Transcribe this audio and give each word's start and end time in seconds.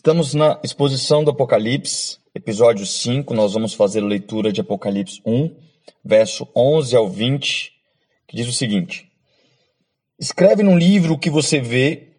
Estamos 0.00 0.32
na 0.32 0.58
exposição 0.64 1.22
do 1.22 1.30
Apocalipse, 1.30 2.16
episódio 2.34 2.86
5. 2.86 3.34
Nós 3.34 3.52
vamos 3.52 3.74
fazer 3.74 4.00
leitura 4.00 4.50
de 4.50 4.62
Apocalipse 4.62 5.20
1, 5.26 5.54
verso 6.02 6.48
11 6.56 6.96
ao 6.96 7.06
20, 7.06 7.70
que 8.26 8.34
diz 8.34 8.48
o 8.48 8.52
seguinte: 8.54 9.10
Escreve 10.18 10.62
num 10.62 10.78
livro 10.78 11.12
o 11.12 11.18
que 11.18 11.28
você 11.28 11.60
vê 11.60 12.14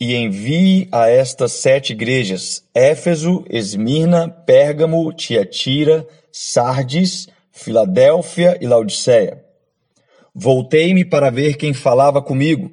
e 0.00 0.14
envie 0.14 0.88
a 0.90 1.10
estas 1.10 1.52
sete 1.52 1.92
igrejas: 1.92 2.64
Éfeso, 2.74 3.44
Esmirna, 3.50 4.30
Pérgamo, 4.30 5.12
Tiatira, 5.12 6.08
Sardes, 6.32 7.28
Filadélfia 7.52 8.56
e 8.62 8.66
Laodiceia. 8.66 9.44
Voltei-me 10.34 11.04
para 11.04 11.28
ver 11.28 11.58
quem 11.58 11.74
falava 11.74 12.22
comigo. 12.22 12.72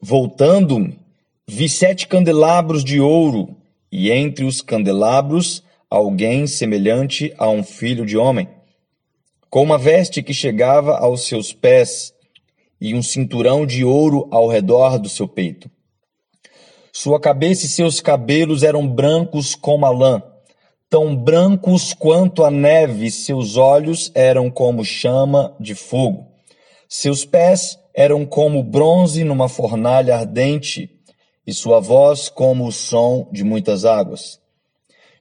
Voltando-me, 0.00 0.96
vi 1.44 1.68
sete 1.68 2.06
candelabros 2.06 2.84
de 2.84 3.00
ouro, 3.00 3.56
e 3.90 4.10
entre 4.10 4.44
os 4.44 4.60
candelabros 4.60 5.62
alguém 5.88 6.46
semelhante 6.46 7.34
a 7.36 7.48
um 7.50 7.62
filho 7.62 8.06
de 8.06 8.16
homem, 8.16 8.48
com 9.48 9.62
uma 9.62 9.76
veste 9.76 10.22
que 10.22 10.32
chegava 10.32 10.96
aos 10.96 11.26
seus 11.26 11.52
pés 11.52 12.14
e 12.80 12.94
um 12.94 13.02
cinturão 13.02 13.66
de 13.66 13.84
ouro 13.84 14.28
ao 14.30 14.48
redor 14.48 14.98
do 14.98 15.08
seu 15.08 15.26
peito. 15.26 15.70
Sua 16.92 17.20
cabeça 17.20 17.66
e 17.66 17.68
seus 17.68 18.00
cabelos 18.00 18.62
eram 18.62 18.86
brancos 18.86 19.54
como 19.54 19.86
a 19.86 19.90
lã, 19.90 20.22
tão 20.88 21.14
brancos 21.14 21.92
quanto 21.92 22.44
a 22.44 22.50
neve, 22.50 23.10
seus 23.10 23.56
olhos 23.56 24.10
eram 24.14 24.50
como 24.50 24.84
chama 24.84 25.54
de 25.58 25.74
fogo. 25.74 26.26
Seus 26.88 27.24
pés 27.24 27.78
eram 27.94 28.26
como 28.26 28.62
bronze 28.62 29.22
numa 29.22 29.48
fornalha 29.48 30.16
ardente, 30.16 30.99
e 31.46 31.52
sua 31.52 31.80
voz 31.80 32.28
como 32.28 32.66
o 32.66 32.72
som 32.72 33.28
de 33.32 33.42
muitas 33.44 33.84
águas. 33.84 34.40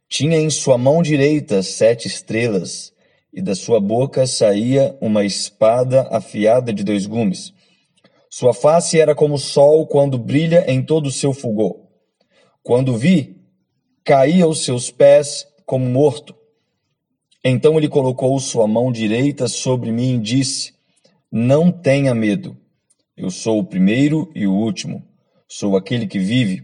Tinha 0.07 0.37
em 0.37 0.49
sua 0.49 0.77
mão 0.77 1.01
direita 1.01 1.61
sete 1.61 2.07
estrelas, 2.07 2.93
e 3.31 3.41
da 3.41 3.53
sua 3.55 3.79
boca 3.79 4.25
saía 4.25 4.97
uma 4.99 5.23
espada 5.23 6.07
afiada 6.11 6.73
de 6.73 6.83
dois 6.83 7.05
gumes. 7.05 7.53
Sua 8.29 8.53
face 8.53 8.99
era 8.99 9.15
como 9.15 9.35
o 9.35 9.39
sol 9.39 9.87
quando 9.87 10.17
brilha 10.17 10.65
em 10.67 10.83
todo 10.83 11.07
o 11.07 11.11
seu 11.11 11.33
fulgor. 11.33 11.79
Quando 12.61 12.97
vi, 12.97 13.37
caí 14.03 14.41
aos 14.41 14.63
seus 14.63 14.91
pés 14.91 15.47
como 15.65 15.85
morto. 15.85 16.35
Então 17.43 17.77
ele 17.77 17.87
colocou 17.87 18.39
sua 18.39 18.67
mão 18.67 18.91
direita 18.91 19.47
sobre 19.47 19.91
mim 19.91 20.15
e 20.15 20.19
disse: 20.19 20.73
Não 21.31 21.71
tenha 21.71 22.13
medo. 22.13 22.57
Eu 23.15 23.31
sou 23.31 23.59
o 23.59 23.65
primeiro 23.65 24.31
e 24.35 24.45
o 24.45 24.53
último. 24.53 25.08
Sou 25.51 25.75
aquele 25.75 26.05
que 26.05 26.19
vive. 26.19 26.63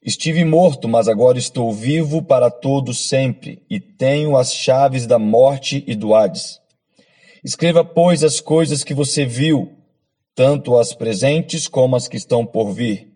Estive 0.00 0.44
morto, 0.44 0.86
mas 0.86 1.08
agora 1.08 1.36
estou 1.36 1.72
vivo 1.72 2.22
para 2.22 2.48
todo 2.48 2.94
sempre 2.94 3.60
e 3.68 3.80
tenho 3.80 4.36
as 4.36 4.54
chaves 4.54 5.04
da 5.04 5.18
morte 5.18 5.82
e 5.84 5.96
do 5.96 6.14
Hades. 6.14 6.60
Escreva, 7.42 7.84
pois, 7.84 8.22
as 8.22 8.40
coisas 8.40 8.84
que 8.84 8.94
você 8.94 9.26
viu, 9.26 9.72
tanto 10.32 10.78
as 10.78 10.94
presentes 10.94 11.66
como 11.66 11.96
as 11.96 12.06
que 12.06 12.16
estão 12.16 12.46
por 12.46 12.70
vir. 12.70 13.08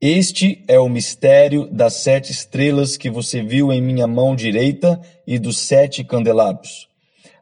Este 0.00 0.64
é 0.66 0.80
o 0.80 0.88
mistério 0.88 1.68
das 1.70 1.94
sete 1.94 2.32
estrelas 2.32 2.96
que 2.96 3.08
você 3.08 3.40
viu 3.40 3.72
em 3.72 3.80
minha 3.80 4.08
mão 4.08 4.34
direita 4.34 5.00
e 5.24 5.38
dos 5.38 5.58
sete 5.58 6.02
candelabros. 6.02 6.88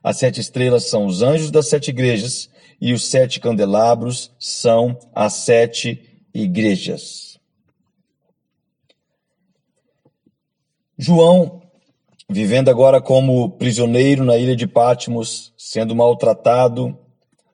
As 0.05 0.19
sete 0.19 0.43
estrelas 0.43 0.91
são 0.91 1.07
os 1.07 1.23
anjos 1.23 1.51
das 1.51 1.71
sete 1.71 1.89
igrejas 1.89 2.51
e 2.79 2.93
os 2.93 3.09
sete 3.09 3.41
candelabros 3.41 4.31
são 4.39 4.99
as 5.15 5.33
sete 5.33 5.89
igrejas. 5.89 6.10
João, 10.97 11.63
vivendo 12.29 12.69
agora 12.69 13.01
como 13.01 13.51
prisioneiro 13.53 14.25
na 14.25 14.37
ilha 14.37 14.55
de 14.55 14.67
Patmos, 14.67 15.53
sendo 15.57 15.97
maltratado, 15.97 16.97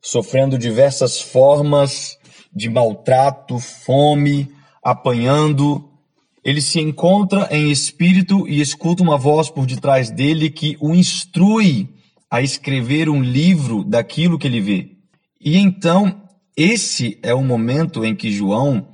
sofrendo 0.03 0.59
diversas 0.59 1.21
formas 1.21 2.19
de 2.53 2.69
maltrato, 2.69 3.59
fome, 3.59 4.49
apanhando, 4.83 5.91
ele 6.45 6.61
se 6.61 6.81
encontra 6.81 7.49
em 7.51 7.71
espírito 7.71 8.49
e 8.49 8.61
escuta 8.61 9.03
uma 9.03 9.19
voz 9.19 9.51
por 9.51 9.67
detrás 9.67 10.11
dele 10.11 10.49
que 10.51 10.77
o 10.81 10.95
instrui 10.95 11.89
a 12.31 12.41
escrever 12.43 13.09
um 13.09 13.23
livro 13.23 13.85
daquilo 13.85 14.39
que 14.39 14.47
ele 14.47 14.61
vê. 14.61 14.91
E 15.41 15.57
então, 15.57 16.26
esse 16.57 17.19
é 17.23 17.35
o 17.35 17.43
momento 17.43 18.05
em 18.05 18.15
que 18.15 18.33
João 18.33 18.89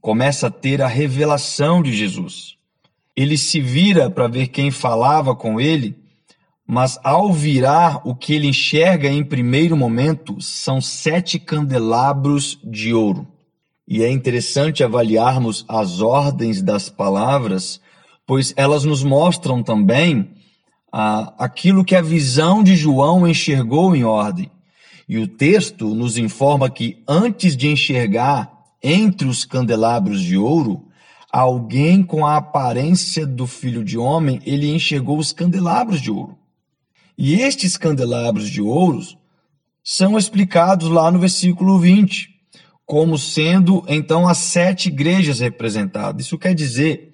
começa 0.00 0.48
a 0.48 0.50
ter 0.50 0.82
a 0.82 0.86
revelação 0.86 1.82
de 1.82 1.92
Jesus 1.92 2.56
ele 3.16 3.38
se 3.38 3.60
vira 3.60 4.10
para 4.10 4.28
ver 4.28 4.48
quem 4.48 4.70
falava 4.70 5.34
com 5.34 5.58
ele, 5.58 5.96
mas 6.68 6.98
ao 7.02 7.32
virar, 7.32 8.02
o 8.04 8.14
que 8.14 8.34
ele 8.34 8.48
enxerga 8.48 9.08
em 9.08 9.24
primeiro 9.24 9.76
momento 9.76 10.38
são 10.40 10.80
sete 10.80 11.38
candelabros 11.38 12.58
de 12.62 12.92
ouro. 12.92 13.26
E 13.88 14.02
é 14.02 14.10
interessante 14.10 14.84
avaliarmos 14.84 15.64
as 15.66 16.00
ordens 16.00 16.60
das 16.60 16.90
palavras, 16.90 17.80
pois 18.26 18.52
elas 18.56 18.84
nos 18.84 19.02
mostram 19.02 19.62
também 19.62 20.28
ah, 20.92 21.32
aquilo 21.38 21.84
que 21.84 21.94
a 21.94 22.02
visão 22.02 22.62
de 22.62 22.76
João 22.76 23.26
enxergou 23.26 23.94
em 23.96 24.04
ordem. 24.04 24.50
E 25.08 25.18
o 25.18 25.28
texto 25.28 25.94
nos 25.94 26.18
informa 26.18 26.68
que 26.68 27.02
antes 27.06 27.56
de 27.56 27.68
enxergar 27.68 28.52
entre 28.82 29.28
os 29.28 29.44
candelabros 29.44 30.20
de 30.20 30.36
ouro, 30.36 30.84
alguém 31.32 32.02
com 32.02 32.26
a 32.26 32.36
aparência 32.36 33.26
do 33.26 33.46
filho 33.46 33.84
de 33.84 33.96
homem, 33.96 34.40
ele 34.44 34.74
enxergou 34.74 35.18
os 35.18 35.32
candelabros 35.32 36.00
de 36.00 36.10
ouro. 36.10 36.36
E 37.16 37.34
estes 37.34 37.76
candelabros 37.76 38.50
de 38.50 38.60
ouro 38.60 39.00
são 39.82 40.18
explicados 40.18 40.88
lá 40.88 41.10
no 41.10 41.18
versículo 41.18 41.78
20, 41.78 42.28
como 42.84 43.16
sendo 43.16 43.84
então 43.88 44.26
as 44.26 44.38
sete 44.38 44.88
igrejas 44.88 45.40
representadas. 45.40 46.26
Isso 46.26 46.38
quer 46.38 46.54
dizer 46.54 47.12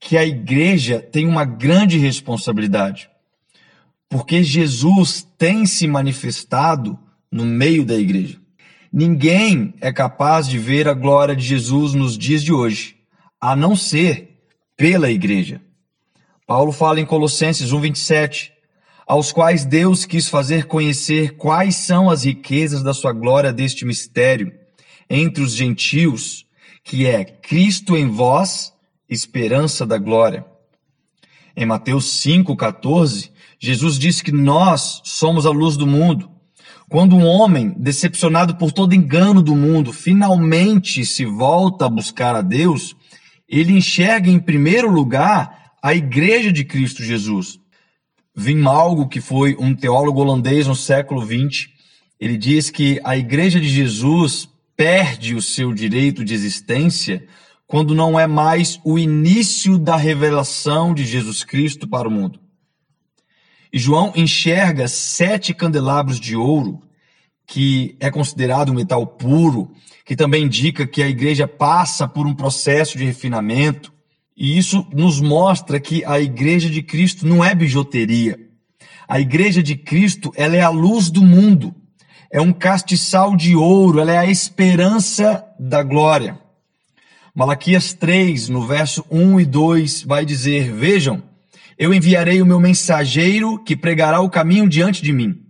que 0.00 0.16
a 0.16 0.24
igreja 0.24 1.00
tem 1.00 1.26
uma 1.26 1.44
grande 1.44 1.98
responsabilidade, 1.98 3.10
porque 4.08 4.42
Jesus 4.42 5.26
tem 5.36 5.66
se 5.66 5.86
manifestado 5.86 6.98
no 7.30 7.44
meio 7.44 7.84
da 7.84 7.94
igreja. 7.94 8.38
Ninguém 8.92 9.74
é 9.80 9.92
capaz 9.92 10.48
de 10.48 10.58
ver 10.58 10.88
a 10.88 10.94
glória 10.94 11.36
de 11.36 11.44
Jesus 11.44 11.94
nos 11.94 12.16
dias 12.16 12.42
de 12.42 12.52
hoje 12.52 12.98
a 13.40 13.54
não 13.54 13.76
ser 13.76 14.40
pela 14.76 15.10
igreja. 15.10 15.60
Paulo 16.46 16.72
fala 16.72 17.00
em 17.00 17.06
Colossenses 17.06 17.72
1:27, 17.72 18.52
aos 19.06 19.32
quais 19.32 19.64
Deus 19.64 20.04
quis 20.04 20.28
fazer 20.28 20.66
conhecer 20.66 21.36
quais 21.36 21.76
são 21.76 22.10
as 22.10 22.24
riquezas 22.24 22.82
da 22.82 22.92
sua 22.92 23.12
glória 23.12 23.52
deste 23.52 23.84
mistério 23.84 24.52
entre 25.08 25.42
os 25.42 25.54
gentios, 25.54 26.46
que 26.84 27.06
é 27.06 27.24
Cristo 27.24 27.96
em 27.96 28.08
vós, 28.08 28.72
esperança 29.08 29.86
da 29.86 29.98
glória. 29.98 30.44
Em 31.56 31.66
Mateus 31.66 32.06
5:14, 32.06 33.30
Jesus 33.58 33.98
disse 33.98 34.22
que 34.22 34.32
nós 34.32 35.00
somos 35.04 35.46
a 35.46 35.50
luz 35.50 35.76
do 35.76 35.86
mundo. 35.86 36.30
Quando 36.88 37.16
um 37.16 37.26
homem, 37.26 37.74
decepcionado 37.76 38.56
por 38.56 38.72
todo 38.72 38.94
engano 38.94 39.42
do 39.42 39.54
mundo, 39.54 39.92
finalmente 39.92 41.04
se 41.04 41.26
volta 41.26 41.84
a 41.84 41.90
buscar 41.90 42.34
a 42.34 42.40
Deus, 42.40 42.96
ele 43.46 43.74
enxerga 43.74 44.30
em 44.30 44.38
primeiro 44.38 44.90
lugar 44.90 45.72
a 45.82 45.94
igreja 45.94 46.50
de 46.50 46.64
Cristo 46.64 47.02
Jesus. 47.02 47.60
Vimalgo, 48.34 49.06
que 49.06 49.20
foi 49.20 49.54
um 49.58 49.74
teólogo 49.74 50.20
holandês 50.20 50.66
no 50.66 50.74
século 50.74 51.20
XX, 51.20 51.68
ele 52.18 52.38
diz 52.38 52.70
que 52.70 52.98
a 53.04 53.16
igreja 53.16 53.60
de 53.60 53.68
Jesus 53.68 54.48
perde 54.74 55.34
o 55.34 55.42
seu 55.42 55.74
direito 55.74 56.24
de 56.24 56.32
existência 56.32 57.26
quando 57.66 57.94
não 57.94 58.18
é 58.18 58.26
mais 58.26 58.80
o 58.82 58.98
início 58.98 59.76
da 59.76 59.96
revelação 59.96 60.94
de 60.94 61.04
Jesus 61.04 61.44
Cristo 61.44 61.86
para 61.86 62.08
o 62.08 62.10
mundo. 62.10 62.40
E 63.72 63.78
João 63.78 64.12
enxerga 64.16 64.88
sete 64.88 65.52
candelabros 65.52 66.18
de 66.18 66.34
ouro, 66.34 66.82
que 67.46 67.96
é 68.00 68.10
considerado 68.10 68.70
um 68.70 68.74
metal 68.74 69.06
puro, 69.06 69.70
que 70.04 70.16
também 70.16 70.44
indica 70.44 70.86
que 70.86 71.02
a 71.02 71.08
igreja 71.08 71.46
passa 71.46 72.08
por 72.08 72.26
um 72.26 72.34
processo 72.34 72.96
de 72.96 73.04
refinamento. 73.04 73.92
E 74.36 74.56
isso 74.56 74.86
nos 74.92 75.20
mostra 75.20 75.80
que 75.80 76.04
a 76.04 76.20
igreja 76.20 76.70
de 76.70 76.82
Cristo 76.82 77.26
não 77.26 77.44
é 77.44 77.54
bijuteria. 77.54 78.38
A 79.06 79.18
igreja 79.18 79.62
de 79.62 79.74
Cristo, 79.74 80.32
ela 80.36 80.56
é 80.56 80.60
a 80.60 80.68
luz 80.68 81.10
do 81.10 81.22
mundo. 81.22 81.74
É 82.30 82.40
um 82.40 82.52
castiçal 82.52 83.34
de 83.34 83.56
ouro, 83.56 84.00
ela 84.00 84.12
é 84.12 84.18
a 84.18 84.30
esperança 84.30 85.44
da 85.58 85.82
glória. 85.82 86.38
Malaquias 87.34 87.92
3, 87.94 88.48
no 88.48 88.66
verso 88.66 89.04
1 89.10 89.40
e 89.40 89.46
2, 89.46 90.02
vai 90.02 90.24
dizer: 90.24 90.72
Vejam, 90.72 91.22
eu 91.78 91.94
enviarei 91.94 92.42
o 92.42 92.46
meu 92.46 92.58
mensageiro 92.58 93.62
que 93.62 93.76
pregará 93.76 94.20
o 94.20 94.30
caminho 94.30 94.68
diante 94.68 95.02
de 95.02 95.12
mim. 95.12 95.42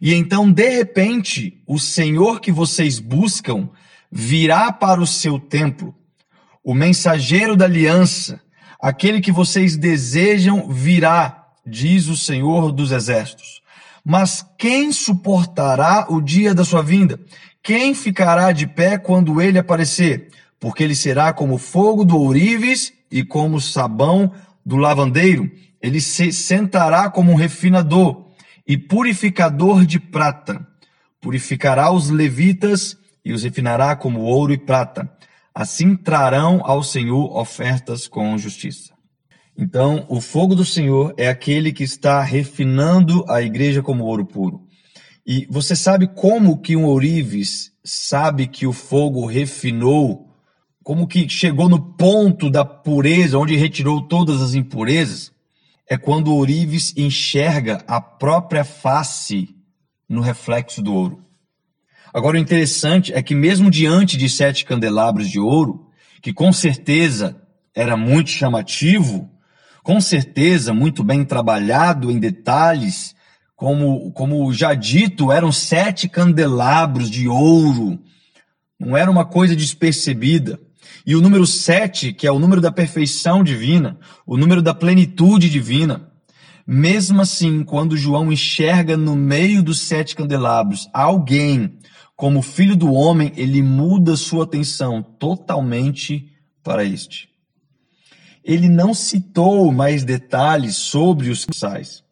E 0.00 0.12
então, 0.12 0.50
de 0.52 0.68
repente, 0.68 1.62
o 1.66 1.78
Senhor 1.78 2.40
que 2.40 2.52
vocês 2.52 2.98
buscam 2.98 3.70
virá 4.12 4.70
para 4.70 5.00
o 5.00 5.06
seu 5.06 5.38
templo, 5.38 5.94
o 6.62 6.74
mensageiro 6.74 7.56
da 7.56 7.64
aliança, 7.64 8.44
Aquele 8.84 9.22
que 9.22 9.32
vocês 9.32 9.78
desejam 9.78 10.68
virá, 10.68 11.46
diz 11.66 12.06
o 12.08 12.16
Senhor 12.18 12.70
dos 12.70 12.92
Exércitos. 12.92 13.62
Mas 14.04 14.44
quem 14.58 14.92
suportará 14.92 16.04
o 16.10 16.20
dia 16.20 16.52
da 16.52 16.66
sua 16.66 16.82
vinda? 16.82 17.18
Quem 17.62 17.94
ficará 17.94 18.52
de 18.52 18.66
pé 18.66 18.98
quando 18.98 19.40
ele 19.40 19.58
aparecer? 19.58 20.28
Porque 20.60 20.82
ele 20.82 20.94
será 20.94 21.32
como 21.32 21.56
fogo 21.56 22.04
do 22.04 22.18
ourives 22.18 22.92
e 23.10 23.24
como 23.24 23.58
sabão 23.58 24.30
do 24.64 24.76
lavandeiro. 24.76 25.50
Ele 25.80 26.00
se 26.00 26.32
sentará 26.32 27.10
como 27.10 27.32
um 27.32 27.36
refinador 27.36 28.32
e 28.66 28.76
purificador 28.76 29.84
de 29.84 29.98
prata. 30.00 30.66
Purificará 31.20 31.90
os 31.90 32.10
levitas 32.10 32.96
e 33.24 33.32
os 33.32 33.42
refinará 33.42 33.94
como 33.96 34.20
ouro 34.20 34.52
e 34.52 34.58
prata. 34.58 35.10
Assim 35.54 35.96
trarão 35.96 36.60
ao 36.64 36.82
Senhor 36.82 37.36
ofertas 37.36 38.08
com 38.08 38.36
justiça. 38.36 38.92
Então, 39.56 40.04
o 40.08 40.20
fogo 40.20 40.54
do 40.54 40.64
Senhor 40.64 41.14
é 41.16 41.28
aquele 41.28 41.72
que 41.72 41.84
está 41.84 42.20
refinando 42.22 43.24
a 43.28 43.40
igreja 43.40 43.82
como 43.82 44.04
ouro 44.04 44.26
puro. 44.26 44.66
E 45.26 45.46
você 45.48 45.76
sabe 45.76 46.08
como 46.08 46.60
que 46.60 46.76
um 46.76 46.84
ourives 46.84 47.72
sabe 47.84 48.46
que 48.46 48.66
o 48.66 48.72
fogo 48.72 49.24
refinou, 49.26 50.23
como 50.84 51.08
que 51.08 51.26
chegou 51.30 51.66
no 51.66 51.80
ponto 51.80 52.50
da 52.50 52.62
pureza, 52.62 53.38
onde 53.38 53.56
retirou 53.56 54.02
todas 54.02 54.42
as 54.42 54.52
impurezas? 54.52 55.32
É 55.88 55.96
quando 55.96 56.28
o 56.28 56.36
ourives 56.36 56.92
enxerga 56.94 57.82
a 57.88 58.02
própria 58.02 58.64
face 58.64 59.56
no 60.06 60.20
reflexo 60.20 60.82
do 60.82 60.92
ouro. 60.92 61.24
Agora, 62.12 62.36
o 62.36 62.40
interessante 62.40 63.14
é 63.14 63.22
que, 63.22 63.34
mesmo 63.34 63.70
diante 63.70 64.18
de 64.18 64.28
sete 64.28 64.66
candelabros 64.66 65.30
de 65.30 65.40
ouro, 65.40 65.88
que 66.20 66.34
com 66.34 66.52
certeza 66.52 67.40
era 67.74 67.96
muito 67.96 68.28
chamativo, 68.28 69.30
com 69.82 70.00
certeza 70.02 70.74
muito 70.74 71.02
bem 71.02 71.24
trabalhado 71.24 72.10
em 72.10 72.18
detalhes, 72.18 73.16
como, 73.56 74.12
como 74.12 74.52
já 74.52 74.74
dito, 74.74 75.32
eram 75.32 75.50
sete 75.50 76.10
candelabros 76.10 77.10
de 77.10 77.26
ouro, 77.26 77.98
não 78.78 78.94
era 78.94 79.10
uma 79.10 79.24
coisa 79.24 79.56
despercebida. 79.56 80.60
E 81.06 81.14
o 81.14 81.20
número 81.20 81.46
sete, 81.46 82.12
que 82.12 82.26
é 82.26 82.32
o 82.32 82.38
número 82.38 82.60
da 82.60 82.72
perfeição 82.72 83.44
divina, 83.44 83.98
o 84.26 84.36
número 84.36 84.62
da 84.62 84.74
plenitude 84.74 85.50
divina, 85.50 86.10
mesmo 86.66 87.20
assim, 87.20 87.62
quando 87.62 87.96
João 87.96 88.32
enxerga 88.32 88.96
no 88.96 89.14
meio 89.14 89.62
dos 89.62 89.80
sete 89.80 90.16
candelabros 90.16 90.88
alguém 90.92 91.78
como 92.16 92.42
filho 92.42 92.76
do 92.76 92.92
homem, 92.92 93.32
ele 93.36 93.62
muda 93.62 94.16
sua 94.16 94.44
atenção 94.44 95.02
totalmente 95.02 96.30
para 96.62 96.84
este. 96.84 97.28
Ele 98.42 98.68
não 98.68 98.94
citou 98.94 99.70
mais 99.72 100.04
detalhes 100.04 100.76
sobre 100.76 101.30
os 101.30 101.46
sais, 101.52 102.02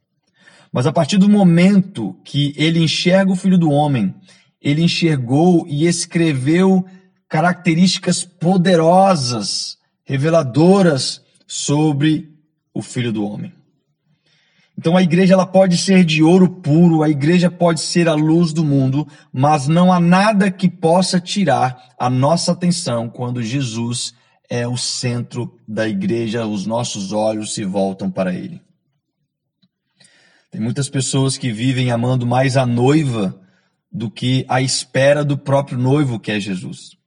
mas 0.72 0.86
a 0.86 0.92
partir 0.92 1.18
do 1.18 1.28
momento 1.28 2.16
que 2.25 2.52
ele 2.56 2.80
enxerga 2.80 3.30
o 3.30 3.36
filho 3.36 3.58
do 3.58 3.70
homem, 3.70 4.14
ele 4.60 4.82
enxergou 4.82 5.66
e 5.68 5.86
escreveu 5.86 6.84
características 7.32 8.25
poderosas, 8.25 9.79
reveladoras 10.05 11.23
sobre 11.46 12.29
o 12.75 12.82
filho 12.82 13.11
do 13.11 13.25
homem. 13.25 13.55
Então 14.76 14.99
a 14.99 15.02
igreja 15.02 15.32
ela 15.32 15.46
pode 15.46 15.79
ser 15.79 16.05
de 16.05 16.23
ouro 16.23 16.46
puro, 16.46 17.02
a 17.02 17.08
igreja 17.08 17.50
pode 17.50 17.81
ser 17.81 18.06
a 18.06 18.12
luz 18.12 18.52
do 18.52 18.62
mundo, 18.62 19.08
mas 19.32 19.67
não 19.67 19.90
há 19.90 19.99
nada 19.99 20.50
que 20.50 20.69
possa 20.69 21.19
tirar 21.19 21.94
a 21.99 22.11
nossa 22.11 22.52
atenção 22.52 23.08
quando 23.08 23.43
Jesus 23.43 24.12
é 24.50 24.69
o 24.69 24.76
centro 24.76 25.56
da 25.67 25.88
igreja, 25.88 26.44
os 26.44 26.67
nossos 26.67 27.12
olhos 27.12 27.55
se 27.55 27.64
voltam 27.64 28.11
para 28.11 28.35
ele. 28.35 28.61
Tem 30.50 30.61
muitas 30.61 30.90
pessoas 30.90 31.38
que 31.38 31.50
vivem 31.50 31.90
amando 31.90 32.26
mais 32.26 32.58
a 32.58 32.67
noiva 32.67 33.40
do 33.90 34.11
que 34.11 34.44
a 34.50 34.61
espera 34.61 35.25
do 35.25 35.38
próprio 35.38 35.78
noivo, 35.78 36.20
que 36.20 36.31
é 36.31 36.38
Jesus. 36.38 37.00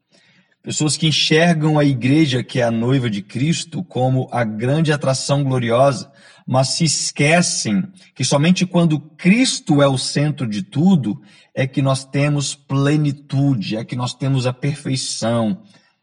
Pessoas 0.65 0.97
que 0.97 1.05
enxergam 1.05 1.77
a 1.77 1.85
igreja, 1.85 2.43
que 2.43 2.59
é 2.59 2.63
a 2.63 2.71
noiva 2.71 3.07
de 3.07 3.21
Cristo, 3.21 3.83
como 3.83 4.27
a 4.31 4.43
grande 4.43 4.91
atração 4.91 5.43
gloriosa, 5.43 6.11
mas 6.43 6.69
se 6.69 6.85
esquecem 6.85 7.87
que 8.15 8.23
somente 8.23 8.65
quando 8.65 8.99
Cristo 8.99 9.79
é 9.79 9.87
o 9.87 9.95
centro 9.95 10.47
de 10.47 10.63
tudo 10.63 11.21
é 11.53 11.67
que 11.67 11.83
nós 11.83 12.03
temos 12.03 12.55
plenitude, 12.55 13.77
é 13.77 13.85
que 13.85 13.95
nós 13.95 14.15
temos 14.15 14.47
a 14.47 14.53
perfeição, 14.53 15.61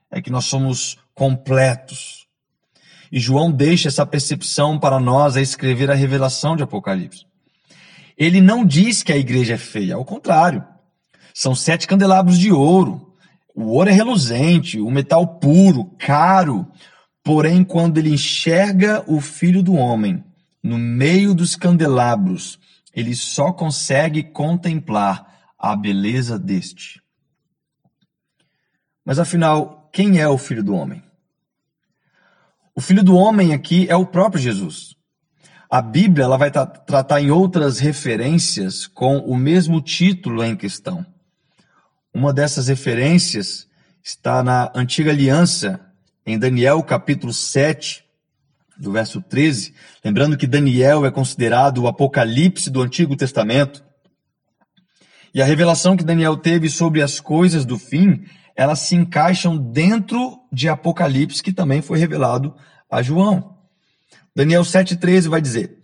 é 0.08 0.22
que 0.22 0.30
nós 0.30 0.44
somos 0.44 0.96
completos. 1.12 2.28
E 3.10 3.18
João 3.18 3.50
deixa 3.50 3.88
essa 3.88 4.06
percepção 4.06 4.78
para 4.78 5.00
nós 5.00 5.36
a 5.36 5.40
escrever 5.40 5.90
a 5.90 5.94
revelação 5.94 6.54
de 6.54 6.62
Apocalipse. 6.62 7.26
Ele 8.16 8.40
não 8.40 8.64
diz 8.64 9.02
que 9.02 9.12
a 9.12 9.16
igreja 9.16 9.54
é 9.54 9.58
feia, 9.58 9.96
ao 9.96 10.04
contrário. 10.04 10.64
São 11.34 11.52
sete 11.52 11.88
candelabros 11.88 12.38
de 12.38 12.52
ouro. 12.52 13.11
O 13.54 13.64
ouro 13.72 13.90
é 13.90 13.92
reluzente, 13.92 14.80
o 14.80 14.90
metal 14.90 15.38
puro, 15.38 15.84
caro. 15.98 16.66
Porém, 17.22 17.62
quando 17.62 17.98
ele 17.98 18.10
enxerga 18.10 19.04
o 19.06 19.20
filho 19.20 19.62
do 19.62 19.74
homem, 19.74 20.24
no 20.62 20.78
meio 20.78 21.34
dos 21.34 21.56
candelabros, 21.56 22.58
ele 22.94 23.14
só 23.14 23.52
consegue 23.52 24.22
contemplar 24.22 25.32
a 25.58 25.74
beleza 25.74 26.38
deste. 26.38 27.02
Mas 29.04 29.18
afinal, 29.18 29.88
quem 29.92 30.20
é 30.20 30.28
o 30.28 30.38
Filho 30.38 30.62
do 30.62 30.74
Homem? 30.74 31.02
O 32.74 32.80
Filho 32.80 33.02
do 33.02 33.16
Homem 33.16 33.52
aqui 33.52 33.86
é 33.88 33.96
o 33.96 34.06
próprio 34.06 34.42
Jesus. 34.42 34.94
A 35.68 35.82
Bíblia 35.82 36.24
ela 36.24 36.36
vai 36.36 36.50
tra 36.50 36.66
tratar 36.66 37.20
em 37.20 37.30
outras 37.30 37.78
referências 37.78 38.86
com 38.86 39.18
o 39.18 39.36
mesmo 39.36 39.80
título 39.80 40.44
em 40.44 40.56
questão. 40.56 41.04
Uma 42.14 42.30
dessas 42.30 42.68
referências 42.68 43.66
está 44.04 44.42
na 44.42 44.70
Antiga 44.74 45.10
Aliança, 45.10 45.80
em 46.26 46.38
Daniel 46.38 46.82
capítulo 46.82 47.32
7, 47.32 48.04
do 48.76 48.92
verso 48.92 49.22
13, 49.22 49.72
lembrando 50.04 50.36
que 50.36 50.46
Daniel 50.46 51.06
é 51.06 51.10
considerado 51.10 51.78
o 51.78 51.88
apocalipse 51.88 52.68
do 52.68 52.82
Antigo 52.82 53.16
Testamento. 53.16 53.82
E 55.32 55.40
a 55.40 55.46
revelação 55.46 55.96
que 55.96 56.04
Daniel 56.04 56.36
teve 56.36 56.68
sobre 56.68 57.00
as 57.00 57.18
coisas 57.18 57.64
do 57.64 57.78
fim, 57.78 58.24
elas 58.54 58.80
se 58.80 58.94
encaixam 58.94 59.56
dentro 59.56 60.38
de 60.52 60.68
Apocalipse, 60.68 61.42
que 61.42 61.52
também 61.52 61.80
foi 61.80 61.98
revelado 61.98 62.54
a 62.90 63.00
João. 63.00 63.56
Daniel 64.36 64.62
7,13 64.62 65.30
vai 65.30 65.40
dizer: 65.40 65.78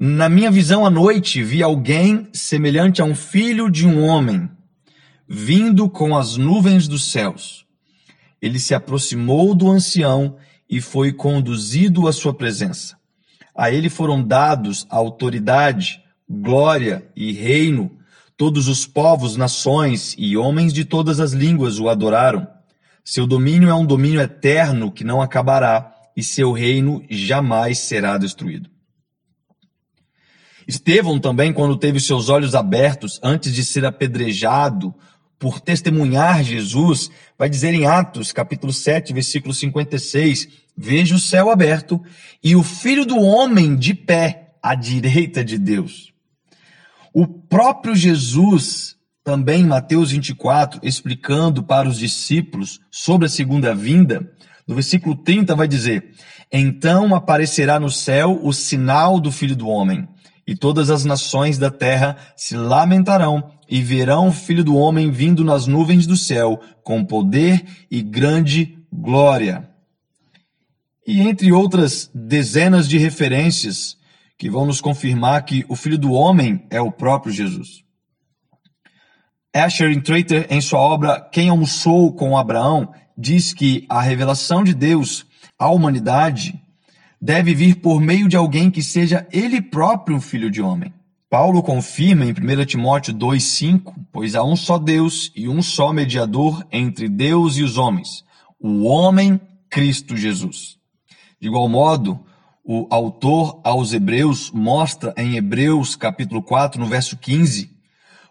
Na 0.00 0.30
minha 0.30 0.50
visão 0.50 0.86
à 0.86 0.90
noite 0.90 1.42
vi 1.42 1.62
alguém 1.62 2.30
semelhante 2.32 3.02
a 3.02 3.04
um 3.04 3.14
filho 3.14 3.70
de 3.70 3.86
um 3.86 4.02
homem, 4.02 4.50
vindo 5.28 5.88
com 5.88 6.16
as 6.16 6.36
nuvens 6.36 6.86
dos 6.86 7.10
céus. 7.10 7.66
Ele 8.40 8.60
se 8.60 8.74
aproximou 8.74 9.54
do 9.54 9.70
ancião 9.70 10.36
e 10.68 10.80
foi 10.80 11.12
conduzido 11.12 12.06
à 12.06 12.12
sua 12.12 12.34
presença. 12.34 12.96
A 13.54 13.70
ele 13.70 13.88
foram 13.88 14.22
dados 14.22 14.86
autoridade, 14.90 16.02
glória 16.28 17.06
e 17.16 17.32
reino. 17.32 17.96
Todos 18.36 18.68
os 18.68 18.86
povos, 18.86 19.36
nações 19.36 20.14
e 20.18 20.36
homens 20.36 20.72
de 20.72 20.84
todas 20.84 21.20
as 21.20 21.32
línguas 21.32 21.78
o 21.78 21.88
adoraram. 21.88 22.46
Seu 23.02 23.26
domínio 23.26 23.70
é 23.70 23.74
um 23.74 23.86
domínio 23.86 24.20
eterno 24.20 24.92
que 24.92 25.04
não 25.04 25.22
acabará, 25.22 25.92
e 26.16 26.22
seu 26.22 26.52
reino 26.52 27.04
jamais 27.08 27.78
será 27.78 28.18
destruído. 28.18 28.68
Estevão 30.66 31.18
também, 31.18 31.52
quando 31.52 31.76
teve 31.76 32.00
seus 32.00 32.28
olhos 32.28 32.54
abertos 32.54 33.20
antes 33.22 33.54
de 33.54 33.64
ser 33.64 33.84
apedrejado 33.84 34.94
por 35.38 35.60
testemunhar 35.60 36.42
Jesus, 36.42 37.10
vai 37.38 37.48
dizer 37.48 37.74
em 37.74 37.86
Atos, 37.86 38.32
capítulo 38.32 38.72
7, 38.72 39.12
versículo 39.12 39.52
56, 39.52 40.48
veja 40.76 41.14
o 41.14 41.18
céu 41.18 41.50
aberto 41.50 42.02
e 42.42 42.56
o 42.56 42.62
filho 42.62 43.04
do 43.04 43.18
homem 43.18 43.76
de 43.76 43.94
pé 43.94 44.54
à 44.62 44.74
direita 44.74 45.44
de 45.44 45.58
Deus. 45.58 46.12
O 47.12 47.26
próprio 47.26 47.94
Jesus, 47.94 48.96
também 49.22 49.62
em 49.62 49.66
Mateus 49.66 50.10
24, 50.10 50.80
explicando 50.82 51.62
para 51.62 51.88
os 51.88 51.98
discípulos 51.98 52.80
sobre 52.90 53.26
a 53.26 53.30
segunda 53.30 53.74
vinda, 53.74 54.30
no 54.66 54.74
versículo 54.74 55.14
30 55.14 55.54
vai 55.54 55.68
dizer, 55.68 56.12
então 56.52 57.14
aparecerá 57.14 57.78
no 57.78 57.90
céu 57.90 58.40
o 58.42 58.52
sinal 58.52 59.20
do 59.20 59.30
filho 59.30 59.54
do 59.54 59.68
homem 59.68 60.08
e 60.46 60.54
todas 60.54 60.90
as 60.90 61.04
nações 61.04 61.58
da 61.58 61.70
terra 61.70 62.16
se 62.36 62.56
lamentarão 62.56 63.55
e 63.68 63.82
verão 63.82 64.28
o 64.28 64.32
filho 64.32 64.64
do 64.64 64.76
homem 64.76 65.10
vindo 65.10 65.44
nas 65.44 65.66
nuvens 65.66 66.06
do 66.06 66.16
céu 66.16 66.60
com 66.82 67.04
poder 67.04 67.64
e 67.90 68.02
grande 68.02 68.78
glória. 68.92 69.68
E 71.06 71.20
entre 71.20 71.52
outras 71.52 72.10
dezenas 72.14 72.88
de 72.88 72.98
referências 72.98 73.96
que 74.38 74.50
vão 74.50 74.66
nos 74.66 74.80
confirmar 74.80 75.44
que 75.44 75.64
o 75.68 75.76
filho 75.76 75.98
do 75.98 76.12
homem 76.12 76.66
é 76.70 76.80
o 76.80 76.92
próprio 76.92 77.32
Jesus. 77.32 77.84
Asher 79.54 80.02
Trater, 80.02 80.46
em 80.50 80.60
sua 80.60 80.80
obra 80.80 81.20
Quem 81.32 81.48
Almoçou 81.48 82.12
com 82.12 82.36
Abraão, 82.36 82.92
diz 83.16 83.54
que 83.54 83.86
a 83.88 84.02
revelação 84.02 84.62
de 84.62 84.74
Deus 84.74 85.24
à 85.58 85.70
humanidade 85.70 86.60
deve 87.20 87.54
vir 87.54 87.76
por 87.76 88.00
meio 88.00 88.28
de 88.28 88.36
alguém 88.36 88.70
que 88.70 88.82
seja 88.82 89.26
ele 89.32 89.62
próprio 89.62 90.16
um 90.16 90.20
filho 90.20 90.50
de 90.50 90.60
homem. 90.60 90.92
Paulo 91.28 91.60
confirma 91.60 92.24
em 92.24 92.30
1 92.30 92.64
Timóteo 92.66 93.12
2,5: 93.12 93.92
Pois 94.12 94.36
há 94.36 94.44
um 94.44 94.54
só 94.54 94.78
Deus 94.78 95.32
e 95.34 95.48
um 95.48 95.60
só 95.60 95.92
mediador 95.92 96.64
entre 96.70 97.08
Deus 97.08 97.56
e 97.56 97.64
os 97.64 97.76
homens, 97.76 98.24
o 98.60 98.84
homem 98.84 99.40
Cristo 99.68 100.16
Jesus. 100.16 100.78
De 101.40 101.48
igual 101.48 101.68
modo, 101.68 102.24
o 102.64 102.86
autor 102.90 103.60
aos 103.64 103.92
Hebreus 103.92 104.52
mostra 104.52 105.12
em 105.16 105.34
Hebreus 105.34 105.96
capítulo 105.96 106.40
4, 106.40 106.80
no 106.80 106.86
verso 106.86 107.16
15, 107.16 107.72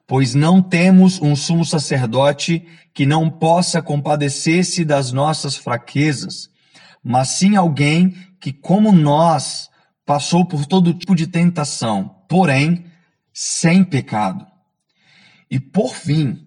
pois 0.08 0.34
não 0.34 0.62
temos 0.62 1.22
um 1.22 1.36
sumo 1.36 1.66
sacerdote 1.66 2.66
que 2.94 3.06
não 3.06 3.30
possa 3.30 3.82
compadecer-se 3.82 4.86
das 4.86 5.12
nossas 5.12 5.58
fraquezas, 5.58 6.50
mas 7.04 7.28
sim 7.28 7.58
alguém 7.58 8.16
que, 8.40 8.54
como 8.54 8.94
nós, 8.94 9.70
passou 10.06 10.46
por 10.46 10.66
todo 10.66 10.94
tipo 10.94 11.14
de 11.14 11.28
tentação, 11.28 12.15
porém 12.28 12.86
sem 13.34 13.84
pecado. 13.84 14.46
E 15.50 15.60
por 15.60 15.96
fim, 15.96 16.46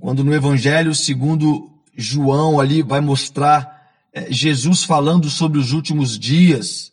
quando 0.00 0.24
no 0.24 0.34
Evangelho 0.34 0.94
segundo 0.94 1.70
João 1.96 2.60
ali 2.60 2.82
vai 2.82 3.00
mostrar 3.00 3.90
eh, 4.12 4.28
Jesus 4.30 4.84
falando 4.84 5.28
sobre 5.28 5.58
os 5.58 5.72
últimos 5.72 6.18
dias, 6.18 6.92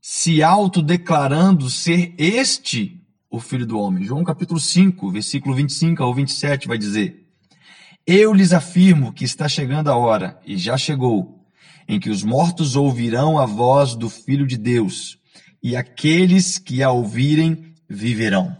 se 0.00 0.42
autodeclarando 0.42 1.68
ser 1.68 2.14
este 2.16 2.98
o 3.30 3.40
Filho 3.40 3.66
do 3.66 3.78
Homem. 3.78 4.04
João 4.04 4.24
capítulo 4.24 4.58
5, 4.58 5.10
versículo 5.10 5.54
25 5.54 6.02
ao 6.02 6.14
27 6.14 6.68
vai 6.68 6.78
dizer: 6.78 7.26
Eu 8.06 8.32
lhes 8.32 8.52
afirmo 8.52 9.12
que 9.12 9.24
está 9.24 9.48
chegando 9.48 9.90
a 9.90 9.96
hora, 9.96 10.40
e 10.46 10.56
já 10.56 10.78
chegou, 10.78 11.44
em 11.86 11.98
que 12.00 12.10
os 12.10 12.22
mortos 12.22 12.76
ouvirão 12.76 13.38
a 13.38 13.44
voz 13.44 13.94
do 13.94 14.08
Filho 14.08 14.46
de 14.46 14.56
Deus, 14.56 15.17
e 15.68 15.76
aqueles 15.76 16.56
que 16.56 16.82
a 16.82 16.90
ouvirem 16.90 17.74
viverão. 17.86 18.56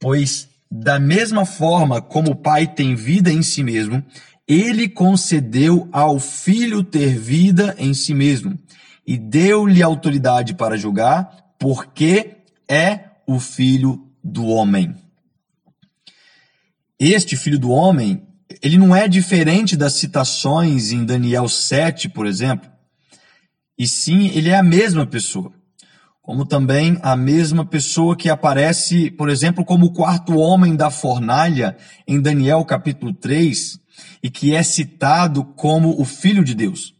Pois, 0.00 0.48
da 0.68 0.98
mesma 0.98 1.46
forma 1.46 2.02
como 2.02 2.32
o 2.32 2.34
Pai 2.34 2.66
tem 2.66 2.96
vida 2.96 3.32
em 3.32 3.40
si 3.40 3.62
mesmo, 3.62 4.04
ele 4.48 4.88
concedeu 4.88 5.88
ao 5.92 6.18
Filho 6.18 6.82
ter 6.82 7.16
vida 7.16 7.76
em 7.78 7.94
si 7.94 8.12
mesmo 8.12 8.58
e 9.06 9.16
deu-lhe 9.16 9.80
autoridade 9.80 10.54
para 10.54 10.76
julgar, 10.76 11.54
porque 11.56 12.38
é 12.68 13.10
o 13.28 13.38
filho 13.38 14.04
do 14.22 14.46
homem. 14.46 14.92
Este 16.98 17.36
filho 17.36 17.60
do 17.60 17.70
homem, 17.70 18.26
ele 18.60 18.76
não 18.76 18.96
é 18.96 19.06
diferente 19.06 19.76
das 19.76 19.92
citações 19.92 20.90
em 20.90 21.04
Daniel 21.04 21.48
7, 21.48 22.08
por 22.08 22.26
exemplo, 22.26 22.68
e 23.78 23.86
sim, 23.86 24.32
ele 24.34 24.48
é 24.48 24.56
a 24.56 24.64
mesma 24.64 25.06
pessoa. 25.06 25.52
Como 26.24 26.46
também 26.46 26.98
a 27.02 27.14
mesma 27.14 27.66
pessoa 27.66 28.16
que 28.16 28.30
aparece, 28.30 29.10
por 29.10 29.28
exemplo, 29.28 29.62
como 29.62 29.84
o 29.84 29.92
quarto 29.92 30.38
homem 30.38 30.74
da 30.74 30.90
fornalha 30.90 31.76
em 32.08 32.18
Daniel 32.18 32.64
capítulo 32.64 33.12
3, 33.12 33.78
e 34.22 34.30
que 34.30 34.54
é 34.54 34.62
citado 34.62 35.44
como 35.44 36.00
o 36.00 36.04
filho 36.06 36.42
de 36.42 36.54
Deus. 36.54 36.94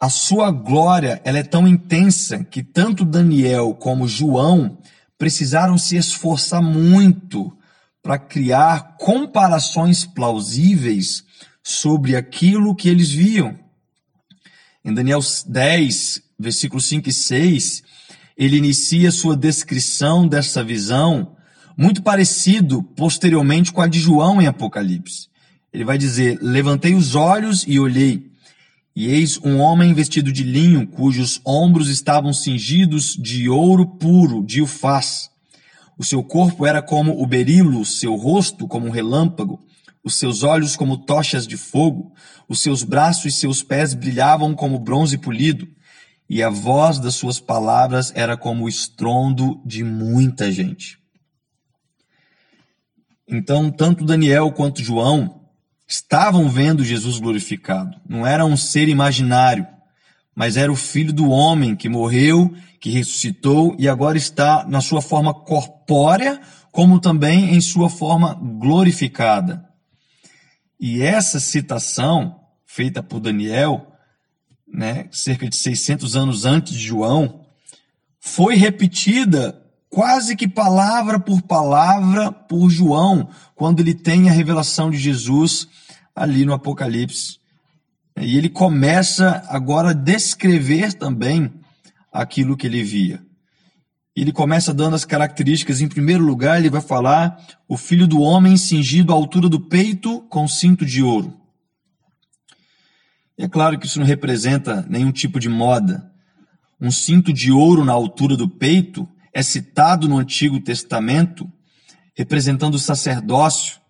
A 0.00 0.08
sua 0.08 0.52
glória 0.52 1.20
ela 1.24 1.38
é 1.38 1.42
tão 1.42 1.66
intensa 1.66 2.44
que 2.44 2.62
tanto 2.62 3.04
Daniel 3.04 3.74
como 3.74 4.06
João 4.06 4.78
precisaram 5.18 5.76
se 5.76 5.96
esforçar 5.96 6.62
muito 6.62 7.52
para 8.00 8.16
criar 8.16 8.96
comparações 8.96 10.04
plausíveis 10.04 11.24
sobre 11.64 12.14
aquilo 12.14 12.76
que 12.76 12.88
eles 12.88 13.10
viam. 13.10 13.58
Em 14.84 14.94
Daniel 14.94 15.18
10, 15.48 16.27
versículos 16.38 16.86
5 16.86 17.08
e 17.08 17.12
6, 17.12 17.82
ele 18.36 18.56
inicia 18.56 19.10
sua 19.10 19.36
descrição 19.36 20.28
dessa 20.28 20.62
visão, 20.62 21.36
muito 21.76 22.02
parecido 22.02 22.82
posteriormente 22.82 23.72
com 23.72 23.80
a 23.80 23.88
de 23.88 23.98
João 23.98 24.40
em 24.40 24.46
Apocalipse. 24.46 25.28
Ele 25.72 25.84
vai 25.84 25.98
dizer: 25.98 26.38
Levantei 26.40 26.94
os 26.94 27.14
olhos 27.14 27.64
e 27.66 27.80
olhei, 27.80 28.30
e 28.94 29.08
eis 29.08 29.38
um 29.44 29.58
homem 29.58 29.92
vestido 29.92 30.32
de 30.32 30.42
linho, 30.42 30.86
cujos 30.86 31.40
ombros 31.44 31.88
estavam 31.88 32.32
cingidos 32.32 33.16
de 33.16 33.48
ouro 33.48 33.86
puro, 33.86 34.44
de 34.44 34.62
ufaz. 34.62 35.30
O 35.98 36.04
seu 36.04 36.22
corpo 36.22 36.64
era 36.64 36.80
como 36.80 37.20
o 37.20 37.26
berilo, 37.26 37.84
seu 37.84 38.14
rosto 38.14 38.68
como 38.68 38.86
um 38.86 38.90
relâmpago, 38.90 39.60
os 40.04 40.14
seus 40.14 40.44
olhos 40.44 40.76
como 40.76 40.96
tochas 40.96 41.46
de 41.46 41.56
fogo, 41.56 42.12
os 42.48 42.60
seus 42.60 42.84
braços 42.84 43.26
e 43.26 43.36
seus 43.36 43.62
pés 43.62 43.94
brilhavam 43.94 44.54
como 44.54 44.78
bronze 44.78 45.18
polido, 45.18 45.68
e 46.28 46.42
a 46.42 46.50
voz 46.50 46.98
das 46.98 47.14
suas 47.14 47.40
palavras 47.40 48.12
era 48.14 48.36
como 48.36 48.64
o 48.64 48.68
estrondo 48.68 49.60
de 49.64 49.82
muita 49.82 50.52
gente. 50.52 50.98
Então, 53.26 53.70
tanto 53.70 54.04
Daniel 54.04 54.52
quanto 54.52 54.82
João 54.82 55.38
estavam 55.86 56.48
vendo 56.48 56.84
Jesus 56.84 57.18
glorificado. 57.18 57.98
Não 58.06 58.26
era 58.26 58.44
um 58.44 58.56
ser 58.56 58.88
imaginário, 58.88 59.66
mas 60.34 60.56
era 60.56 60.70
o 60.70 60.76
Filho 60.76 61.12
do 61.12 61.30
Homem 61.30 61.74
que 61.74 61.88
morreu, 61.88 62.54
que 62.78 62.90
ressuscitou 62.90 63.74
e 63.78 63.88
agora 63.88 64.18
está 64.18 64.66
na 64.68 64.80
sua 64.80 65.00
forma 65.00 65.32
corpórea, 65.32 66.40
como 66.70 67.00
também 67.00 67.54
em 67.54 67.60
sua 67.60 67.88
forma 67.88 68.34
glorificada. 68.34 69.66
E 70.78 71.02
essa 71.02 71.40
citação, 71.40 72.38
feita 72.66 73.02
por 73.02 73.18
Daniel, 73.18 73.92
né, 74.72 75.08
cerca 75.10 75.48
de 75.48 75.56
600 75.56 76.16
anos 76.16 76.44
antes 76.44 76.74
de 76.74 76.86
João, 76.86 77.40
foi 78.20 78.56
repetida 78.56 79.60
quase 79.88 80.36
que 80.36 80.46
palavra 80.46 81.18
por 81.18 81.42
palavra 81.42 82.30
por 82.30 82.70
João, 82.70 83.28
quando 83.54 83.80
ele 83.80 83.94
tem 83.94 84.28
a 84.28 84.32
revelação 84.32 84.90
de 84.90 84.98
Jesus 84.98 85.66
ali 86.14 86.44
no 86.44 86.52
Apocalipse. 86.52 87.38
E 88.20 88.36
ele 88.36 88.48
começa 88.48 89.42
agora 89.48 89.90
a 89.90 89.94
descrever 89.94 90.92
também 90.92 91.52
aquilo 92.12 92.56
que 92.56 92.66
ele 92.66 92.82
via. 92.82 93.22
Ele 94.16 94.32
começa 94.32 94.74
dando 94.74 94.96
as 94.96 95.04
características. 95.04 95.80
Em 95.80 95.86
primeiro 95.86 96.24
lugar, 96.24 96.58
ele 96.58 96.70
vai 96.70 96.80
falar 96.80 97.40
o 97.68 97.76
filho 97.76 98.06
do 98.06 98.20
homem 98.20 98.56
cingido 98.56 99.12
à 99.12 99.14
altura 99.16 99.48
do 99.48 99.60
peito 99.60 100.20
com 100.22 100.48
cinto 100.48 100.84
de 100.84 101.02
ouro. 101.02 101.37
É 103.38 103.46
claro 103.46 103.78
que 103.78 103.86
isso 103.86 104.00
não 104.00 104.06
representa 104.06 104.84
nenhum 104.88 105.12
tipo 105.12 105.38
de 105.38 105.48
moda. 105.48 106.10
Um 106.80 106.90
cinto 106.90 107.32
de 107.32 107.52
ouro 107.52 107.84
na 107.84 107.92
altura 107.92 108.36
do 108.36 108.48
peito 108.48 109.08
é 109.32 109.42
citado 109.42 110.08
no 110.08 110.18
Antigo 110.18 110.60
Testamento, 110.60 111.48
representando 112.16 112.74
o 112.74 112.78
sacerdócio. 112.80 113.80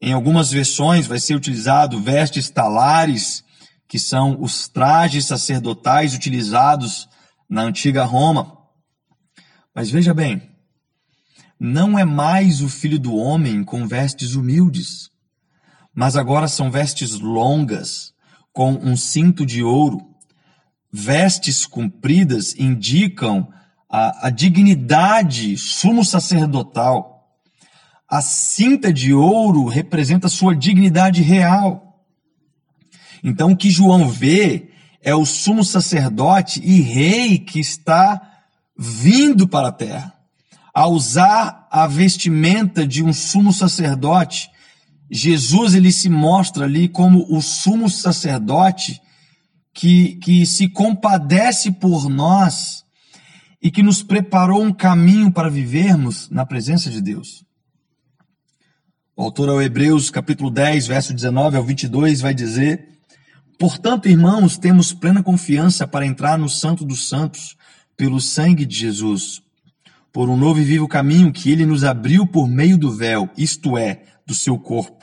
Em 0.00 0.12
algumas 0.12 0.50
versões 0.50 1.06
vai 1.06 1.18
ser 1.18 1.34
utilizado 1.34 1.98
vestes 1.98 2.50
talares, 2.50 3.42
que 3.88 3.98
são 3.98 4.38
os 4.38 4.68
trajes 4.68 5.24
sacerdotais 5.24 6.14
utilizados 6.14 7.08
na 7.48 7.62
antiga 7.62 8.04
Roma. 8.04 8.58
Mas 9.74 9.90
veja 9.90 10.12
bem, 10.12 10.42
não 11.58 11.98
é 11.98 12.04
mais 12.04 12.60
o 12.60 12.68
filho 12.68 12.98
do 12.98 13.16
homem 13.16 13.64
com 13.64 13.88
vestes 13.88 14.34
humildes, 14.34 15.08
mas 15.94 16.16
agora 16.16 16.46
são 16.46 16.70
vestes 16.70 17.18
longas, 17.18 18.12
com 18.52 18.72
um 18.72 18.96
cinto 18.96 19.44
de 19.44 19.62
ouro. 19.62 20.00
Vestes 20.92 21.66
compridas 21.66 22.54
indicam 22.58 23.48
a, 23.90 24.26
a 24.26 24.30
dignidade 24.30 25.56
sumo 25.56 26.04
sacerdotal. 26.04 27.28
A 28.08 28.20
cinta 28.22 28.92
de 28.92 29.12
ouro 29.12 29.66
representa 29.66 30.28
sua 30.28 30.56
dignidade 30.56 31.22
real. 31.22 32.04
Então, 33.22 33.52
o 33.52 33.56
que 33.56 33.70
João 33.70 34.08
vê 34.08 34.70
é 35.02 35.14
o 35.14 35.26
sumo 35.26 35.64
sacerdote 35.64 36.60
e 36.64 36.80
rei 36.80 37.38
que 37.38 37.60
está 37.60 38.20
vindo 38.76 39.46
para 39.46 39.68
a 39.68 39.72
terra. 39.72 40.14
A 40.72 40.86
usar 40.86 41.66
a 41.70 41.86
vestimenta 41.86 42.86
de 42.86 43.02
um 43.02 43.12
sumo 43.12 43.52
sacerdote, 43.52 44.50
Jesus 45.10 45.74
ele 45.74 45.90
se 45.90 46.08
mostra 46.08 46.64
ali 46.64 46.88
como 46.88 47.26
o 47.34 47.40
sumo 47.40 47.88
sacerdote 47.88 49.00
que, 49.72 50.16
que 50.16 50.44
se 50.44 50.68
compadece 50.68 51.70
por 51.72 52.08
nós 52.08 52.84
e 53.62 53.70
que 53.70 53.82
nos 53.82 54.02
preparou 54.02 54.62
um 54.62 54.72
caminho 54.72 55.32
para 55.32 55.48
vivermos 55.48 56.28
na 56.30 56.44
presença 56.44 56.90
de 56.90 57.00
Deus. 57.00 57.44
O 59.16 59.22
autor 59.22 59.48
ao 59.48 59.60
Hebreus, 59.60 60.10
capítulo 60.10 60.50
10, 60.50 60.86
verso 60.86 61.12
19 61.12 61.56
ao 61.56 61.64
22, 61.64 62.20
vai 62.20 62.32
dizer: 62.32 62.88
Portanto, 63.58 64.08
irmãos, 64.08 64.56
temos 64.56 64.92
plena 64.92 65.22
confiança 65.22 65.88
para 65.88 66.06
entrar 66.06 66.38
no 66.38 66.48
Santo 66.48 66.84
dos 66.84 67.08
Santos 67.08 67.56
pelo 67.96 68.20
sangue 68.20 68.64
de 68.64 68.76
Jesus, 68.76 69.42
por 70.12 70.28
um 70.28 70.36
novo 70.36 70.60
e 70.60 70.64
vivo 70.64 70.86
caminho 70.86 71.32
que 71.32 71.50
ele 71.50 71.66
nos 71.66 71.82
abriu 71.82 72.26
por 72.26 72.48
meio 72.48 72.78
do 72.78 72.92
véu, 72.92 73.28
isto 73.36 73.76
é, 73.76 74.04
do 74.24 74.34
seu 74.34 74.56
corpo. 74.56 74.97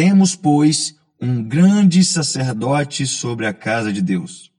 Temos, 0.00 0.36
pois, 0.36 0.94
um 1.20 1.42
grande 1.42 2.04
sacerdote 2.04 3.04
sobre 3.04 3.48
a 3.48 3.52
casa 3.52 3.92
de 3.92 4.00
Deus 4.00 4.52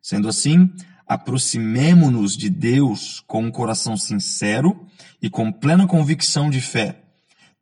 Sendo 0.00 0.26
assim, 0.26 0.72
aproximemo-nos 1.06 2.34
de 2.34 2.48
Deus 2.48 3.22
com 3.26 3.42
um 3.42 3.50
coração 3.50 3.94
sincero 3.94 4.86
e 5.20 5.28
com 5.28 5.52
plena 5.52 5.86
convicção 5.86 6.48
de 6.48 6.62
fé, 6.62 7.02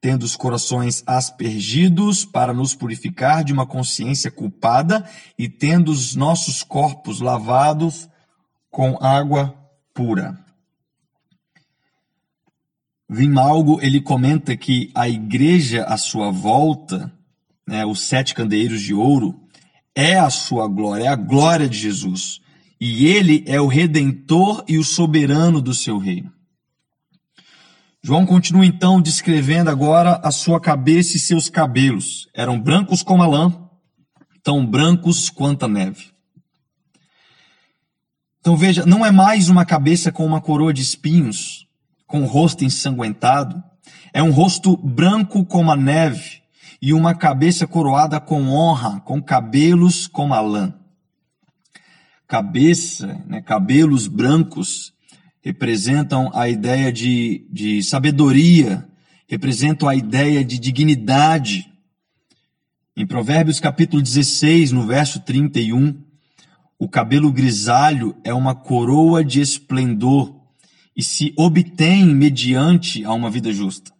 tendo 0.00 0.22
os 0.22 0.36
corações 0.36 1.02
aspergidos 1.08 2.24
para 2.24 2.54
nos 2.54 2.72
purificar 2.72 3.42
de 3.42 3.52
uma 3.52 3.66
consciência 3.66 4.30
culpada 4.30 5.04
e 5.36 5.48
tendo 5.48 5.90
os 5.90 6.14
nossos 6.14 6.62
corpos 6.62 7.20
lavados 7.20 8.08
com 8.70 8.96
água 9.02 9.58
pura. 9.92 10.38
Vimalgo 13.10 13.80
ele 13.82 14.00
comenta 14.00 14.56
que 14.56 14.92
a 14.94 15.08
igreja 15.08 15.82
à 15.82 15.96
sua 15.96 16.30
volta, 16.30 17.12
né, 17.66 17.84
os 17.84 18.02
sete 18.02 18.34
candeeiros 18.34 18.82
de 18.82 18.94
ouro, 18.94 19.40
é 19.94 20.18
a 20.18 20.28
sua 20.30 20.66
glória, 20.66 21.04
é 21.04 21.08
a 21.08 21.16
glória 21.16 21.68
de 21.68 21.78
Jesus. 21.78 22.40
E 22.80 23.06
ele 23.06 23.44
é 23.46 23.60
o 23.60 23.66
redentor 23.66 24.64
e 24.68 24.76
o 24.76 24.84
soberano 24.84 25.60
do 25.60 25.72
seu 25.72 25.98
reino. 25.98 26.32
João 28.02 28.26
continua 28.26 28.66
então 28.66 29.00
descrevendo 29.00 29.70
agora 29.70 30.20
a 30.22 30.30
sua 30.30 30.60
cabeça 30.60 31.16
e 31.16 31.20
seus 31.20 31.48
cabelos. 31.48 32.28
Eram 32.34 32.60
brancos 32.60 33.02
como 33.02 33.22
a 33.22 33.26
lã, 33.26 33.70
tão 34.42 34.66
brancos 34.66 35.30
quanto 35.30 35.64
a 35.64 35.68
neve. 35.68 36.12
Então 38.40 38.58
veja, 38.58 38.84
não 38.84 39.06
é 39.06 39.10
mais 39.10 39.48
uma 39.48 39.64
cabeça 39.64 40.12
com 40.12 40.26
uma 40.26 40.38
coroa 40.38 40.74
de 40.74 40.82
espinhos, 40.82 41.66
com 42.06 42.22
o 42.22 42.26
rosto 42.26 42.62
ensanguentado. 42.62 43.62
É 44.12 44.22
um 44.22 44.32
rosto 44.32 44.76
branco 44.76 45.46
como 45.46 45.70
a 45.70 45.76
neve 45.76 46.33
e 46.84 46.92
uma 46.92 47.14
cabeça 47.14 47.66
coroada 47.66 48.20
com 48.20 48.46
honra, 48.50 49.00
com 49.00 49.22
cabelos 49.22 50.06
como 50.06 50.34
a 50.34 50.40
lã. 50.42 50.74
Cabeça, 52.28 53.24
né, 53.26 53.40
cabelos 53.40 54.06
brancos, 54.06 54.92
representam 55.40 56.30
a 56.34 56.46
ideia 56.46 56.92
de, 56.92 57.48
de 57.50 57.82
sabedoria, 57.82 58.86
representam 59.26 59.88
a 59.88 59.96
ideia 59.96 60.44
de 60.44 60.58
dignidade. 60.58 61.72
Em 62.94 63.06
Provérbios 63.06 63.58
capítulo 63.58 64.02
16, 64.02 64.70
no 64.70 64.86
verso 64.86 65.20
31, 65.20 65.98
o 66.78 66.86
cabelo 66.86 67.32
grisalho 67.32 68.14
é 68.22 68.34
uma 68.34 68.54
coroa 68.54 69.24
de 69.24 69.40
esplendor 69.40 70.38
e 70.94 71.02
se 71.02 71.32
obtém 71.38 72.04
mediante 72.04 73.02
a 73.06 73.14
uma 73.14 73.30
vida 73.30 73.50
justa. 73.54 73.93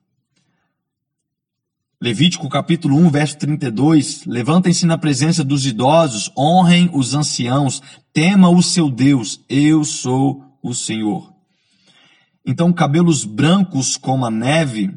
Levítico 2.04 2.50
capítulo 2.50 2.98
1, 2.98 3.08
verso 3.08 3.38
32, 3.38 4.26
levantem-se 4.26 4.84
na 4.84 4.98
presença 4.98 5.42
dos 5.42 5.64
idosos, 5.64 6.30
honrem 6.36 6.90
os 6.92 7.14
anciãos, 7.14 7.80
tema 8.12 8.50
o 8.50 8.62
seu 8.62 8.90
Deus, 8.90 9.40
eu 9.48 9.82
sou 9.86 10.44
o 10.62 10.74
Senhor. 10.74 11.32
Então, 12.44 12.70
cabelos 12.74 13.24
brancos 13.24 13.96
como 13.96 14.26
a 14.26 14.30
neve 14.30 14.92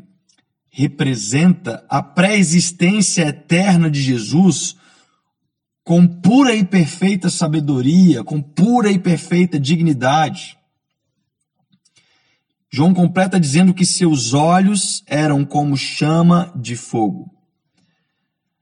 representa 0.70 1.82
a 1.88 2.04
pré-existência 2.04 3.22
eterna 3.22 3.90
de 3.90 4.02
Jesus 4.02 4.76
com 5.86 6.06
pura 6.06 6.54
e 6.54 6.66
perfeita 6.66 7.30
sabedoria, 7.30 8.22
com 8.22 8.42
pura 8.42 8.92
e 8.92 9.00
perfeita 9.00 9.58
dignidade. 9.58 10.57
João 12.78 12.94
completa 12.94 13.40
dizendo 13.40 13.74
que 13.74 13.84
seus 13.84 14.36
olhos 14.36 15.04
eram 15.08 15.44
como 15.44 15.76
chama 15.76 16.54
de 16.56 16.76
fogo. 16.76 17.34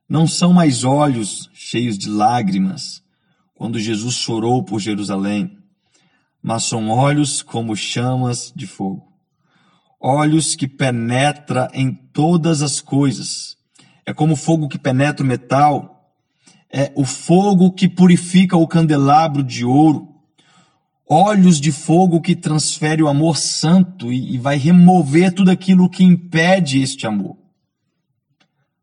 Não 0.08 0.26
são 0.26 0.54
mais 0.54 0.86
olhos 0.86 1.50
cheios 1.54 1.98
de 1.98 2.08
lágrimas, 2.08 3.04
quando 3.54 3.78
Jesus 3.78 4.16
chorou 4.16 4.64
por 4.64 4.80
Jerusalém, 4.80 5.58
mas 6.42 6.64
são 6.64 6.88
olhos 6.88 7.42
como 7.42 7.76
chamas 7.76 8.54
de 8.56 8.66
fogo. 8.66 9.06
Olhos 10.00 10.56
que 10.56 10.66
penetra 10.66 11.70
em 11.74 11.92
todas 11.94 12.62
as 12.62 12.80
coisas. 12.80 13.58
É 14.06 14.14
como 14.14 14.38
fogo 14.38 14.70
que 14.70 14.80
penetra 14.80 15.26
o 15.26 15.28
metal 15.28 16.14
é 16.72 16.90
o 16.96 17.04
fogo 17.04 17.74
que 17.74 17.90
purifica 17.90 18.56
o 18.56 18.66
candelabro 18.66 19.44
de 19.44 19.66
ouro, 19.66 20.15
olhos 21.08 21.62
de 21.62 21.72
fogo 21.72 22.20
que 22.20 22.36
transfere 22.36 23.04
o 23.04 23.08
amor 23.08 23.38
santo 23.38 24.12
e, 24.12 24.36
e 24.36 24.38
vai 24.38 24.58
remover 24.58 25.32
tudo 25.32 25.52
aquilo 25.52 25.90
que 25.90 26.04
impede 26.04 26.82
este 26.82 27.06
amor. 27.06 27.38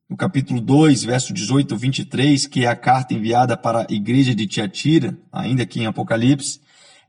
No 0.09 0.17
capítulo 0.17 0.61
2, 0.61 1.05
verso 1.05 1.33
18 1.33 1.77
23, 1.77 2.47
que 2.47 2.65
é 2.65 2.69
a 2.69 2.77
carta 2.77 3.15
enviada 3.15 3.57
para 3.57 3.87
a 3.89 3.93
igreja 3.93 4.35
de 4.35 4.47
Tiatira, 4.47 5.19
ainda 5.33 5.63
aqui 5.63 5.81
em 5.81 5.87
Apocalipse, 5.87 6.61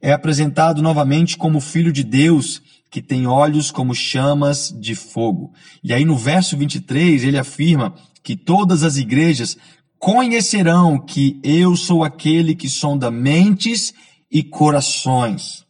é 0.01 0.11
apresentado 0.11 0.81
novamente 0.81 1.37
como 1.37 1.59
filho 1.59 1.91
de 1.91 2.03
Deus, 2.03 2.61
que 2.89 3.01
tem 3.01 3.27
olhos 3.27 3.71
como 3.71 3.93
chamas 3.93 4.73
de 4.79 4.95
fogo. 4.95 5.51
E 5.83 5.93
aí 5.93 6.05
no 6.05 6.15
verso 6.15 6.57
23 6.57 7.23
ele 7.23 7.37
afirma 7.37 7.93
que 8.23 8.35
todas 8.35 8.83
as 8.83 8.97
igrejas 8.97 9.57
conhecerão 9.99 10.97
que 10.97 11.39
eu 11.43 11.75
sou 11.75 12.03
aquele 12.03 12.55
que 12.55 12.69
sonda 12.69 13.09
mentes 13.09 13.93
e 14.33 14.41
corações. 14.41 15.63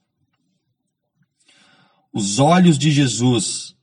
Os 2.13 2.39
olhos 2.39 2.78
de 2.78 2.89
Jesus 2.89 3.76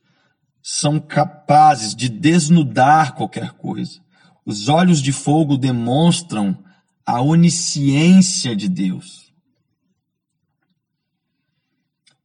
são 0.63 0.99
capazes 0.99 1.95
de 1.95 2.09
desnudar 2.09 3.13
qualquer 3.13 3.51
coisa. 3.51 4.01
Os 4.43 4.67
olhos 4.67 4.99
de 4.99 5.11
fogo 5.11 5.55
demonstram 5.55 6.57
a 7.05 7.21
onisciência 7.21 8.55
de 8.55 8.67
Deus. 8.67 9.31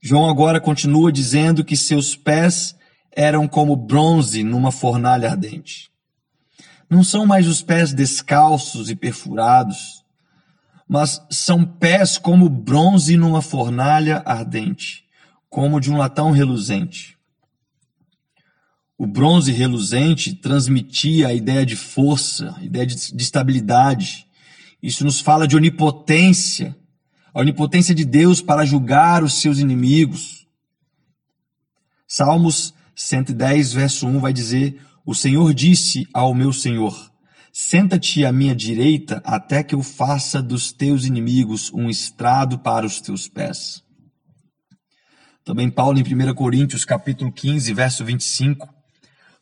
João 0.01 0.31
agora 0.31 0.59
continua 0.59 1.13
dizendo 1.13 1.65
que 1.65 1.77
seus 1.77 2.17
pés 2.17 2.75
eram 3.13 3.47
como 3.47 3.77
bronze 3.77 4.43
numa 4.43 4.73
fornalha 4.73 5.31
ardente. 5.31 5.91
Não 6.89 7.05
são 7.05 7.27
mais 7.27 7.47
os 7.49 7.61
pés 7.61 7.93
descalços 7.93 8.89
e 8.89 8.97
perfurados, 8.97 10.06
mas 10.89 11.21
são 11.31 11.65
pés 11.65 12.17
como 12.17 12.49
bronze 12.49 13.17
numa 13.17 13.43
fornalha 13.43 14.23
ardente, 14.25 15.05
como 15.49 15.81
de 15.81 15.91
um 15.91 15.97
latão 15.97 16.31
reluzente. 16.31 17.17
O 18.99 19.07
bronze 19.07 19.53
reluzente 19.53 20.35
transmitia 20.35 21.29
a 21.29 21.35
ideia 21.35 21.67
de 21.67 21.77
força, 21.77 22.55
a 22.57 22.65
ideia 22.65 22.87
de, 22.87 23.15
de 23.15 23.23
estabilidade. 23.23 24.27
Isso 24.83 25.05
nos 25.05 25.21
fala 25.21 25.47
de 25.47 25.57
onipotência, 25.57 26.75
a 27.35 27.41
onipotência 27.41 27.95
de 27.95 28.05
Deus 28.05 28.41
para 28.41 28.65
julgar 28.65 29.23
os 29.23 29.35
seus 29.35 29.59
inimigos. 29.59 30.47
Salmos 32.09 32.73
110, 32.95 33.73
verso 33.73 34.07
1 34.07 34.21
vai 34.21 34.33
dizer: 34.33 34.81
o 35.05 35.15
Senhor 35.15 35.53
disse 35.53 36.09
ao 36.13 36.35
meu 36.35 36.53
Senhor: 36.53 37.13
Senta-te 37.59 38.23
à 38.23 38.31
minha 38.31 38.55
direita 38.55 39.23
até 39.25 39.63
que 39.63 39.75
eu 39.75 39.83
faça 39.83 40.43
dos 40.43 40.73
teus 40.73 41.07
inimigos 41.07 41.73
um 41.73 41.89
estrado 41.89 42.59
para 42.59 42.85
os 42.85 43.01
teus 43.01 43.29
pés. 43.29 43.83
Também 45.43 45.71
Paulo 45.71 45.99
em 45.99 46.03
1 46.03 46.35
Coríntios, 46.35 46.85
capítulo 46.85 47.33
15, 47.33 47.73
verso 47.73 48.05
25, 48.05 48.69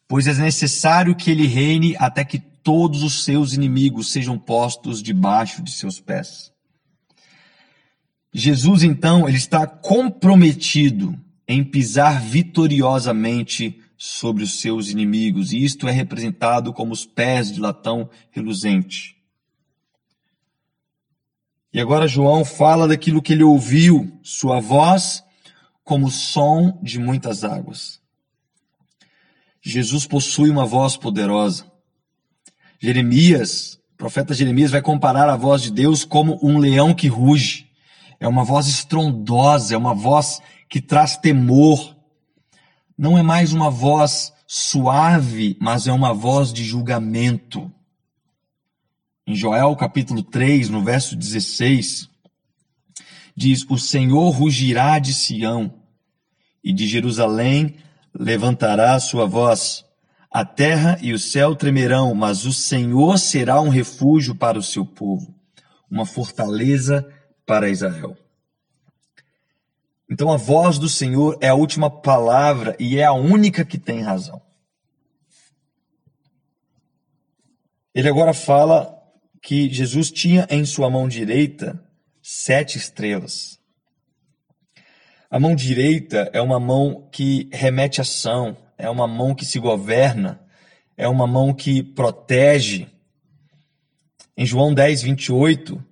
pois 0.07 0.29
é 0.29 0.35
necessário 0.35 1.17
que 1.17 1.29
ele 1.29 1.49
reine 1.49 1.97
até 1.99 2.25
que 2.25 2.39
todos 2.39 3.03
os 3.03 3.25
seus 3.25 3.53
inimigos 3.53 4.13
sejam 4.13 4.39
postos 4.39 5.03
debaixo 5.03 5.61
de 5.61 5.73
seus 5.73 5.99
pés. 5.99 6.53
Jesus 8.33 8.85
então, 8.85 9.27
ele 9.29 9.39
está 9.39 9.67
comprometido 9.67 11.19
em 11.49 11.65
pisar 11.65 12.23
vitoriosamente 12.23 13.83
sobre 14.07 14.45
os 14.45 14.61
seus 14.61 14.91
inimigos, 14.91 15.55
e 15.55 15.65
isto 15.65 15.89
é 15.89 15.91
representado 15.91 16.75
como 16.75 16.93
os 16.93 17.07
pés 17.07 17.51
de 17.51 17.59
latão 17.59 18.11
reluzente. 18.31 19.17
E 21.73 21.81
agora 21.81 22.07
João 22.07 22.45
fala 22.45 22.87
daquilo 22.87 23.23
que 23.23 23.33
ele 23.33 23.43
ouviu, 23.43 24.21
sua 24.23 24.61
voz 24.61 25.25
como 25.83 26.09
o 26.09 26.11
som 26.11 26.79
de 26.83 26.99
muitas 26.99 27.45
águas. 27.45 27.99
Jesus 29.63 30.07
possui 30.07 30.51
uma 30.51 30.67
voz 30.67 30.99
poderosa. 30.99 31.65
Jeremias, 32.79 33.81
o 33.95 33.97
profeta 33.97 34.35
Jeremias 34.35 34.71
vai 34.71 34.83
comparar 34.83 35.31
a 35.31 35.37
voz 35.37 35.63
de 35.63 35.71
Deus 35.71 36.05
como 36.05 36.39
um 36.43 36.59
leão 36.59 36.93
que 36.93 37.09
ruge. 37.09 37.71
É 38.21 38.29
uma 38.29 38.45
voz 38.45 38.69
estrondosa, 38.69 39.75
é 39.75 39.79
uma 39.79 39.95
voz 39.95 40.43
que 40.69 40.79
traz 40.79 41.17
temor, 41.17 41.94
não 42.97 43.19
é 43.19 43.23
mais 43.23 43.53
uma 43.53 43.71
voz 43.71 44.33
suave, 44.47 45.57
mas 45.61 45.87
é 45.87 45.93
uma 45.93 46.15
voz 46.15 46.53
de 46.53 46.63
julgamento. 46.65 47.71
Em 49.27 49.35
Joel 49.35 49.75
capítulo 49.75 50.23
3, 50.23 50.69
no 50.69 50.83
verso 50.83 51.17
16, 51.17 52.09
diz: 53.37 53.67
O 53.69 53.77
Senhor 53.79 54.31
rugirá 54.31 54.99
de 54.99 55.13
Sião, 55.13 55.75
e 56.63 56.73
de 56.73 56.87
Jerusalém 56.87 57.77
levantará 58.15 58.95
a 58.95 59.01
sua 59.01 59.27
voz. 59.27 59.85
A 60.31 60.45
terra 60.45 60.99
e 61.01 61.13
o 61.13 61.19
céu 61.19 61.55
tremerão, 61.55 62.15
mas 62.15 62.45
o 62.45 62.53
Senhor 62.53 63.19
será 63.19 63.61
um 63.61 63.69
refúgio 63.69 64.35
para 64.35 64.59
o 64.59 64.63
seu 64.63 64.85
povo, 64.85 65.35
uma 65.91 66.07
fortaleza 66.07 67.07
para 67.47 67.69
Israel. 67.69 68.17
Então 70.11 70.31
a 70.31 70.37
voz 70.37 70.79
do 70.79 70.89
Senhor 70.89 71.39
é 71.41 71.49
a 71.49 71.55
última 71.55 71.91
palavra 71.91 72.77
e 72.79 72.99
é 72.99 73.05
a 73.05 73.13
única 73.13 73.65
que 73.65 73.79
tem 73.79 74.01
razão. 74.01 74.41
Ele 77.95 78.09
agora 78.09 78.35
fala 78.35 78.93
que 79.41 79.73
Jesus 79.73 80.11
tinha 80.11 80.47
em 80.51 80.65
sua 80.65 80.91
mão 80.91 81.07
direita 81.07 81.81
sete 82.23 82.79
estrelas. 82.79 83.59
A 85.31 85.39
mão 85.39 85.55
direita 85.55 86.31
é 86.33 86.41
uma 86.41 86.59
mão 86.59 87.09
que 87.11 87.49
remete 87.53 88.01
ação, 88.01 88.57
é 88.79 88.89
uma 88.89 89.07
mão 89.07 89.35
que 89.35 89.45
se 89.45 89.59
governa, 89.59 90.41
é 90.97 91.09
uma 91.09 91.27
mão 91.27 91.53
que 91.53 91.83
protege. 91.83 92.89
Em 94.37 94.47
João 94.47 94.73
10, 94.73 95.03
28, 95.03 95.85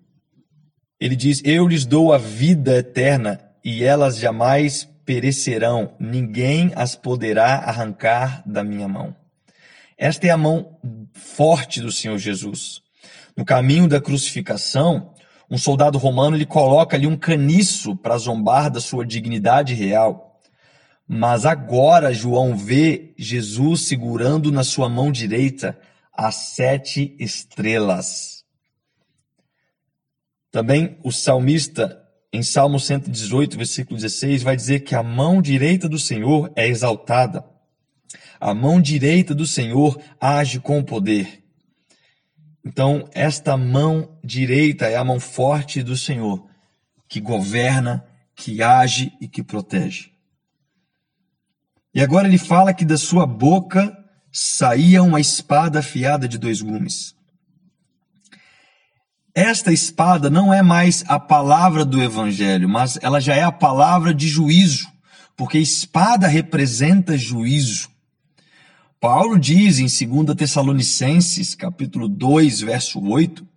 ele 0.99 1.15
diz: 1.17 1.43
Eu 1.45 1.67
lhes 1.67 1.85
dou 1.85 2.13
a 2.13 2.19
vida 2.19 2.79
eterna 2.79 3.52
e 3.65 3.85
elas 3.85 4.19
jamais 4.19 4.89
perecerão, 5.05 5.95
ninguém 5.99 6.73
as 6.75 6.95
poderá 6.95 7.57
arrancar 7.57 8.43
da 8.47 8.63
minha 8.63 8.89
mão. 8.89 9.15
Esta 9.97 10.27
é 10.27 10.31
a 10.31 10.37
mão 10.37 10.79
forte 11.13 11.81
do 11.81 11.93
Senhor 11.93 12.19
Jesus. 12.19 12.83
No 13.37 13.45
caminho 13.45 13.89
da 13.89 14.01
crucificação, 14.01 15.15
um 15.51 15.59
soldado 15.59 15.99
romano 15.99 16.37
lhe 16.37 16.47
coloca 16.47 16.97
ali 16.97 17.07
um 17.07 17.17
caniço 17.17 17.95
para 17.95 18.17
zombar 18.17 18.71
da 18.71 18.81
sua 18.81 19.07
dignidade 19.07 19.75
real. 19.75 20.41
Mas 21.07 21.45
agora 21.45 22.13
João 22.13 22.57
vê 22.57 23.13
Jesus 23.19 23.83
segurando 23.83 24.51
na 24.51 24.65
sua 24.65 24.89
mão 24.89 25.13
direita 25.13 25.79
as 26.13 26.35
sete 26.35 27.15
estrelas. 27.19 28.45
Também 30.51 30.99
o 31.03 31.11
salmista, 31.11 32.02
em 32.33 32.43
Salmo 32.43 32.81
118, 32.81 33.59
versículo 33.59 33.97
16, 33.97 34.43
vai 34.43 34.57
dizer 34.57 34.81
que 34.81 34.95
a 34.95 35.03
mão 35.03 35.43
direita 35.43 35.87
do 35.89 35.99
Senhor 35.99 36.51
é 36.57 36.67
exaltada. 36.67 37.45
A 38.41 38.55
mão 38.55 38.81
direita 38.81 39.35
do 39.35 39.47
Senhor 39.47 40.01
age 40.19 40.59
com 40.59 40.83
poder. 40.83 41.45
Então, 42.65 43.09
esta 43.13 43.57
mão 43.57 44.19
direita 44.25 44.87
é 44.87 44.97
a 44.97 45.05
mão 45.05 45.21
forte 45.21 45.83
do 45.83 45.97
Senhor, 45.97 46.49
que 47.09 47.21
governa, 47.21 48.05
que 48.35 48.63
age 48.63 49.13
e 49.21 49.29
que 49.29 49.43
protege. 49.43 50.11
E 51.95 52.01
agora 52.01 52.27
ele 52.27 52.39
fala 52.39 52.73
que 52.73 52.85
da 52.85 52.97
sua 52.97 53.27
boca 53.27 53.95
saía 54.33 55.03
uma 55.03 55.21
espada 55.21 55.81
afiada 55.81 56.27
de 56.27 56.39
dois 56.39 56.63
gumes. 56.63 57.15
Esta 59.35 59.73
espada 59.73 60.29
não 60.29 60.53
é 60.53 60.61
mais 60.61 61.03
a 61.09 61.19
palavra 61.19 61.87
do 61.87 62.03
evangelho, 62.03 62.69
mas 62.69 62.99
ela 63.01 63.19
já 63.19 63.35
é 63.35 63.43
a 63.43 63.51
palavra 63.51 64.13
de 64.13 64.29
juízo, 64.29 64.87
porque 65.35 65.59
espada 65.59 66.27
representa 66.27 67.17
juízo. 67.17 67.89
Paulo 69.01 69.39
diz 69.39 69.79
em 69.79 69.87
2 70.07 70.37
Tessalonicenses, 70.37 71.55
capítulo 71.55 72.09
2, 72.09 72.61
verso 72.61 73.01
8, 73.03 73.49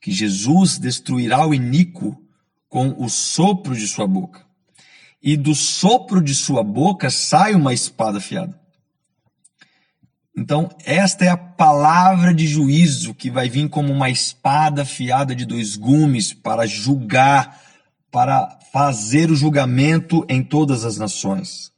que 0.00 0.10
Jesus 0.10 0.78
destruirá 0.78 1.46
o 1.46 1.52
iníquo 1.52 2.18
com 2.66 2.94
o 2.96 3.10
sopro 3.10 3.76
de 3.76 3.86
sua 3.86 4.06
boca. 4.06 4.46
E 5.22 5.36
do 5.36 5.54
sopro 5.54 6.22
de 6.22 6.34
sua 6.34 6.64
boca 6.64 7.10
sai 7.10 7.54
uma 7.54 7.74
espada 7.74 8.16
afiada. 8.16 8.58
Então, 10.34 10.70
esta 10.84 11.24
é 11.24 11.28
a 11.28 11.36
palavra 11.36 12.32
de 12.32 12.46
juízo 12.46 13.14
que 13.14 13.30
vai 13.30 13.48
vir 13.48 13.68
como 13.68 13.92
uma 13.92 14.08
espada 14.08 14.82
afiada 14.82 15.34
de 15.34 15.44
dois 15.44 15.76
gumes 15.76 16.32
para 16.32 16.66
julgar, 16.66 17.60
para 18.10 18.58
fazer 18.72 19.30
o 19.30 19.36
julgamento 19.36 20.24
em 20.28 20.42
todas 20.42 20.84
as 20.84 20.96
nações. 20.96 21.70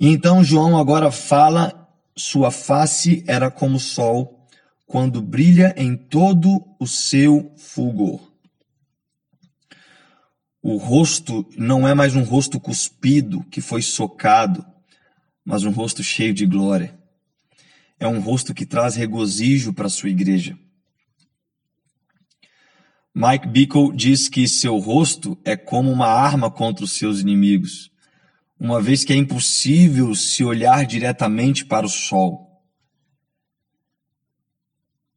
E 0.00 0.08
então 0.08 0.42
João 0.42 0.76
agora 0.76 1.12
fala: 1.12 1.88
sua 2.16 2.50
face 2.50 3.22
era 3.28 3.48
como 3.48 3.76
o 3.76 3.80
sol, 3.80 4.44
quando 4.84 5.22
brilha 5.22 5.72
em 5.76 5.96
todo 5.96 6.64
o 6.80 6.88
seu 6.88 7.52
fulgor. 7.56 8.20
O 10.60 10.76
rosto 10.76 11.46
não 11.56 11.86
é 11.86 11.94
mais 11.94 12.16
um 12.16 12.24
rosto 12.24 12.58
cuspido 12.58 13.44
que 13.44 13.60
foi 13.60 13.80
socado, 13.80 14.64
mas 15.44 15.64
um 15.64 15.70
rosto 15.70 16.02
cheio 16.02 16.34
de 16.34 16.46
glória. 16.46 16.98
É 17.98 18.06
um 18.06 18.20
rosto 18.20 18.52
que 18.52 18.66
traz 18.66 18.96
regozijo 18.96 19.72
para 19.72 19.88
sua 19.88 20.10
igreja. 20.10 20.58
Mike 23.14 23.46
Bickle 23.48 23.94
diz 23.94 24.28
que 24.28 24.48
seu 24.48 24.78
rosto 24.78 25.38
é 25.44 25.56
como 25.56 25.90
uma 25.90 26.06
arma 26.06 26.50
contra 26.50 26.84
os 26.84 26.92
seus 26.92 27.20
inimigos 27.20 27.92
uma 28.62 28.80
vez 28.80 29.02
que 29.04 29.12
é 29.12 29.16
impossível 29.16 30.14
se 30.14 30.44
olhar 30.44 30.86
diretamente 30.86 31.64
para 31.64 31.84
o 31.84 31.88
sol. 31.88 32.62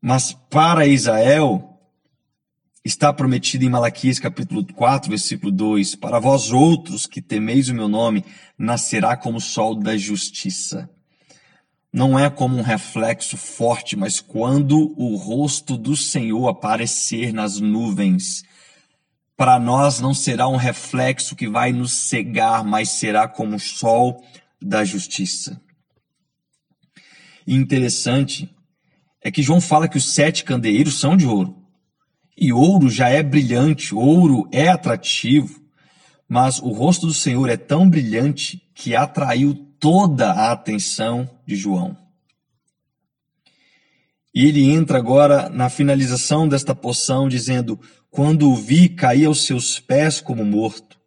Mas 0.02 0.34
para 0.34 0.88
Israel, 0.88 1.75
está 2.86 3.12
prometido 3.12 3.66
em 3.66 3.70
Malaquias 3.70 4.20
capítulo 4.20 4.64
4, 4.64 5.10
versículo 5.10 5.52
2: 5.52 5.96
Para 5.96 6.20
vós 6.20 6.52
outros 6.52 7.08
que 7.08 7.20
temeis 7.20 7.68
o 7.68 7.74
meu 7.74 7.90
nome, 7.90 8.24
nascerá 8.56 9.18
como 9.18 9.40
o 9.40 9.42
sol 9.42 9.74
da 9.74 9.98
justiça. 9.98 10.88
Não 11.92 12.20
é 12.20 12.30
como 12.30 12.58
um 12.58 12.62
reflexo 12.62 13.38
forte, 13.38 13.96
mas 13.96 14.20
quando 14.20 14.94
o 14.98 15.16
rosto 15.16 15.78
do 15.78 15.98
Senhor 15.98 16.48
aparecer 16.48 17.34
nas 17.34 17.60
nuvens, 17.60 18.44
para 19.36 19.58
nós 19.58 20.00
não 20.00 20.14
será 20.14 20.48
um 20.48 20.58
reflexo 20.58 21.36
que 21.36 21.50
vai 21.50 21.72
nos 21.72 21.92
cegar, 21.92 22.64
mas 22.64 22.90
será 22.90 23.28
como 23.28 23.56
o 23.56 23.60
sol 23.60 24.24
da 24.62 24.84
justiça. 24.84 25.60
E 27.48 27.56
interessante 27.56 28.54
é 29.22 29.32
que 29.32 29.42
João 29.42 29.60
fala 29.60 29.88
que 29.88 29.98
os 29.98 30.14
sete 30.14 30.44
candeeiros 30.44 31.00
são 31.00 31.18
de 31.18 31.26
ouro. 31.26 31.65
E 32.38 32.52
ouro 32.52 32.90
já 32.90 33.10
é 33.10 33.24
brilhante, 33.24 33.96
ouro 33.96 34.48
é 34.52 34.68
atrativo, 34.68 35.62
mas 36.28 36.60
o 36.60 36.70
rosto 36.70 37.08
do 37.08 37.14
Senhor 37.14 37.50
é 37.50 37.56
tão 37.56 37.90
brilhante 37.90 38.62
que 38.74 38.96
atraiu 38.96 39.54
toda 39.80 40.32
a 40.32 40.52
atenção 40.52 41.30
de 41.46 41.56
João. 41.56 41.98
E 44.34 44.46
ele 44.46 44.70
entra 44.70 44.98
agora 44.98 45.48
na 45.48 45.70
finalização 45.70 46.46
desta 46.46 46.76
poção 46.76 47.30
dizendo: 47.30 47.80
Quando 48.12 48.50
o 48.50 48.56
vi, 48.56 48.90
caí 48.90 49.24
aos 49.24 49.46
seus 49.46 49.80
pés 49.80 50.20
como 50.20 50.44
morto. 50.44 51.00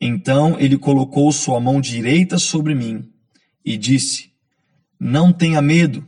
Então 0.00 0.56
ele 0.60 0.78
colocou 0.78 1.32
sua 1.32 1.58
mão 1.58 1.80
direita 1.80 2.38
sobre 2.38 2.72
mim 2.72 3.10
e 3.64 3.76
disse: 3.76 4.30
Não 5.00 5.32
tenha 5.32 5.60
medo, 5.60 6.06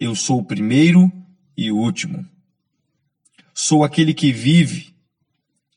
eu 0.00 0.16
sou 0.16 0.40
o 0.40 0.44
primeiro 0.44 1.12
e 1.56 1.70
o 1.70 1.76
último. 1.76 2.33
Sou 3.54 3.84
aquele 3.84 4.12
que 4.12 4.32
vive. 4.32 4.92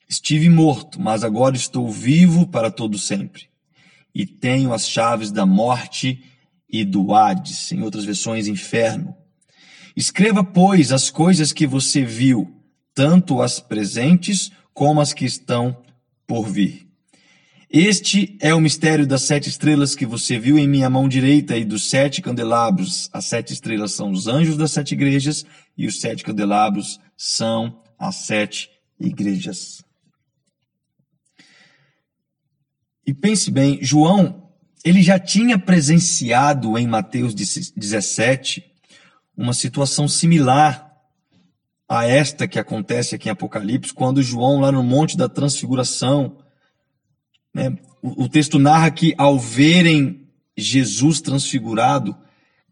Estive 0.08 0.50
morto, 0.50 1.00
mas 1.00 1.22
agora 1.22 1.54
estou 1.54 1.88
vivo 1.88 2.44
para 2.48 2.72
todo 2.72 2.98
sempre. 2.98 3.44
E 4.12 4.26
tenho 4.26 4.72
as 4.72 4.88
chaves 4.88 5.30
da 5.30 5.46
morte 5.46 6.24
e 6.68 6.84
do 6.84 7.14
Hades, 7.14 7.70
em 7.70 7.82
outras 7.82 8.04
versões, 8.04 8.48
inferno. 8.48 9.14
Escreva, 9.94 10.42
pois, 10.42 10.90
as 10.90 11.08
coisas 11.08 11.52
que 11.52 11.66
você 11.66 12.04
viu, 12.04 12.52
tanto 12.92 13.40
as 13.40 13.60
presentes 13.60 14.50
como 14.74 15.00
as 15.00 15.12
que 15.12 15.24
estão 15.24 15.76
por 16.26 16.48
vir. 16.48 16.88
Este 17.70 18.36
é 18.40 18.54
o 18.54 18.60
mistério 18.60 19.06
das 19.06 19.22
sete 19.22 19.48
estrelas 19.48 19.94
que 19.94 20.06
você 20.06 20.38
viu 20.38 20.58
em 20.58 20.66
minha 20.66 20.88
mão 20.88 21.08
direita 21.08 21.56
e 21.56 21.64
dos 21.64 21.90
sete 21.90 22.22
candelabros. 22.22 23.10
As 23.12 23.26
sete 23.26 23.52
estrelas 23.52 23.92
são 23.92 24.10
os 24.10 24.26
anjos 24.26 24.56
das 24.56 24.72
sete 24.72 24.92
igrejas 24.92 25.44
e 25.76 25.86
os 25.86 26.00
sete 26.00 26.24
candelabros 26.24 26.98
são 27.18 27.82
as 27.98 28.14
sete 28.14 28.70
igrejas. 28.98 29.84
E 33.04 33.12
pense 33.12 33.50
bem, 33.50 33.82
João, 33.82 34.50
ele 34.84 35.02
já 35.02 35.18
tinha 35.18 35.58
presenciado 35.58 36.78
em 36.78 36.86
Mateus 36.86 37.34
17 37.34 38.64
uma 39.36 39.52
situação 39.52 40.06
similar 40.06 40.86
a 41.88 42.04
esta 42.06 42.46
que 42.46 42.58
acontece 42.58 43.14
aqui 43.14 43.28
em 43.28 43.32
Apocalipse, 43.32 43.94
quando 43.94 44.22
João, 44.22 44.60
lá 44.60 44.70
no 44.70 44.82
Monte 44.82 45.16
da 45.16 45.28
Transfiguração, 45.28 46.38
né, 47.52 47.76
o, 48.02 48.24
o 48.24 48.28
texto 48.28 48.58
narra 48.58 48.90
que 48.90 49.14
ao 49.16 49.38
verem 49.38 50.28
Jesus 50.56 51.20
transfigurado, 51.20 52.16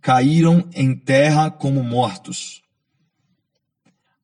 caíram 0.01 0.69
em 0.75 0.95
terra 0.95 1.51
como 1.51 1.83
mortos. 1.83 2.63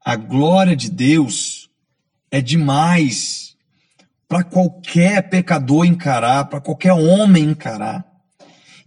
A 0.04 0.16
glória 0.16 0.74
de 0.74 0.90
Deus 0.90 1.70
é 2.30 2.40
demais 2.40 3.56
para 4.28 4.42
qualquer 4.42 5.28
pecador 5.28 5.84
encarar, 5.84 6.46
para 6.46 6.60
qualquer 6.60 6.92
homem 6.92 7.44
encarar. 7.44 8.04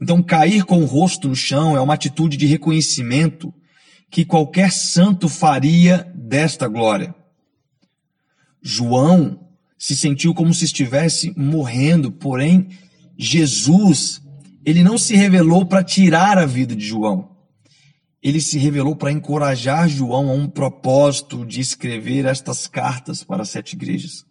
Então, 0.02 0.22
cair 0.22 0.66
com 0.66 0.82
o 0.82 0.86
rosto 0.86 1.30
no 1.30 1.36
chão 1.36 1.78
é 1.78 1.80
uma 1.80 1.94
atitude 1.94 2.36
de 2.36 2.46
reconhecimento 2.46 3.54
que 4.10 4.26
qualquer 4.26 4.72
santo 4.72 5.30
faria 5.30 6.12
desta 6.14 6.68
glória. 6.68 7.16
João 8.62 9.40
se 9.78 9.96
sentiu 9.96 10.34
como 10.34 10.54
se 10.54 10.66
estivesse 10.66 11.34
morrendo, 11.38 12.12
porém 12.12 12.70
Jesus, 13.18 14.22
ele 14.66 14.84
não 14.84 14.98
se 14.98 15.16
revelou 15.16 15.66
para 15.66 15.84
tirar 15.84 16.38
a 16.38 16.46
vida 16.46 16.76
de 16.76 16.86
João. 16.86 17.35
Ele 18.26 18.42
se 18.42 18.58
revelou 18.58 18.96
para 18.96 19.12
encorajar 19.12 19.88
João 19.88 20.32
a 20.32 20.34
um 20.34 20.50
propósito 20.50 21.46
de 21.46 21.62
escrever 21.62 22.26
estas 22.26 22.66
cartas 22.66 23.24
para 23.24 23.44
as 23.44 23.50
sete 23.50 23.74
igrejas. 23.74 24.26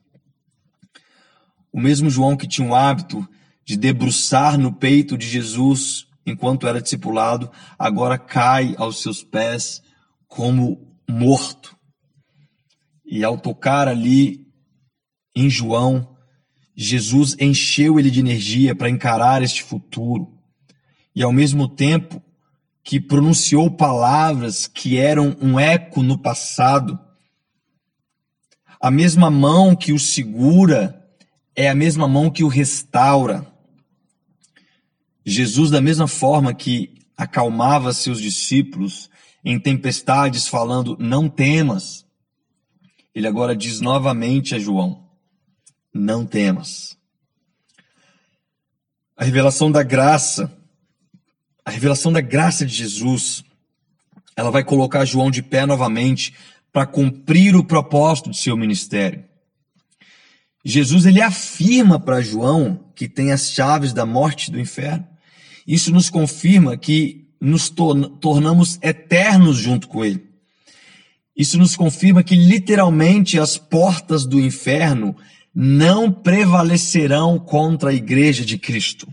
O 1.73 1.81
mesmo 1.81 2.11
João 2.11 2.37
que 2.37 2.49
tinha 2.49 2.69
o 2.69 2.75
hábito 2.75 3.25
de 3.65 3.77
debruçar 3.77 4.59
no 4.59 4.73
peito 4.73 5.17
de 5.17 5.29
Jesus 5.29 6.09
enquanto 6.27 6.67
era 6.67 6.83
discipulado, 6.83 7.49
agora 7.79 8.19
cai 8.19 8.75
aos 8.79 9.01
seus 9.01 9.23
pés 9.23 9.81
como 10.27 10.99
morto. 11.09 11.77
E 13.07 13.23
ao 13.23 13.39
tocar 13.39 13.87
ali 13.87 14.45
em 15.37 15.49
João, 15.49 16.17
Jesus 16.75 17.37
encheu 17.39 18.01
ele 18.01 18.11
de 18.11 18.19
energia 18.19 18.75
para 18.75 18.91
encarar 18.91 19.41
este 19.41 19.63
futuro. 19.63 20.37
E 21.15 21.23
ao 21.23 21.33
mesmo 21.33 21.69
tempo 21.69 22.21
que 22.85 23.01
pronunciou 23.01 23.71
palavras 23.71 24.67
que 24.67 24.99
eram 24.99 25.35
um 25.41 25.59
eco 25.59 26.03
no 26.03 26.19
passado, 26.19 27.01
a 28.79 28.91
mesma 28.91 29.31
mão 29.31 29.75
que 29.75 29.91
o 29.95 29.99
segura 29.99 31.03
é 31.57 31.71
a 31.71 31.75
mesma 31.75 32.07
mão 32.07 32.31
que 32.31 32.45
o 32.45 32.49
restaura. 32.49 33.51
Jesus, 35.25 35.71
da 35.71 35.81
mesma 35.81 36.07
forma 36.07 36.53
que 36.53 36.95
acalmava 37.17 37.95
seus 37.95 38.21
discípulos 38.21 39.09
em 39.43 39.59
tempestades, 39.59 40.47
falando: 40.47 40.95
Não 41.01 41.27
temas, 41.27 42.05
ele 43.15 43.27
agora 43.27 43.57
diz 43.57 43.81
novamente 43.81 44.55
a 44.55 44.59
João: 44.59 45.09
Não 45.93 46.27
temas. 46.27 46.99
A 49.17 49.25
revelação 49.25 49.73
da 49.73 49.83
graça, 49.83 50.55
a 51.65 51.71
revelação 51.71 52.13
da 52.13 52.21
graça 52.21 52.67
de 52.67 52.75
Jesus, 52.75 53.45
ela 54.37 54.51
vai 54.51 54.63
colocar 54.63 55.05
João 55.05 55.31
de 55.31 55.43
pé 55.43 55.65
novamente 55.65 56.35
para 56.73 56.87
cumprir 56.87 57.57
o 57.57 57.65
propósito 57.65 58.31
de 58.31 58.37
seu 58.37 58.57
ministério. 58.57 59.25
Jesus 60.65 61.05
ele 61.07 61.21
afirma 61.21 62.01
para 62.01 62.21
João 62.21 62.85
que 62.95 63.09
tem 63.09 63.33
as 63.33 63.51
chaves 63.51 63.93
da 63.93 64.07
morte 64.07 64.49
e 64.49 64.51
do 64.53 64.61
inferno. 64.61 65.07
Isso 65.67 65.93
nos 65.93 66.11
confirma 66.11 66.77
que 66.77 67.29
nos 67.41 67.69
tornamos 67.69 68.79
eternos 68.83 69.59
junto 69.59 69.87
com 69.89 70.05
Ele. 70.05 70.25
Isso 71.37 71.59
nos 71.59 71.77
confirma 71.77 72.23
que 72.23 72.35
literalmente 72.35 73.39
as 73.39 73.59
portas 73.59 74.25
do 74.25 74.41
inferno 74.41 75.17
não 75.55 76.11
prevalecerão 76.11 77.39
contra 77.39 77.91
a 77.91 77.95
igreja 77.95 78.45
de 78.45 78.57
Cristo. 78.57 79.07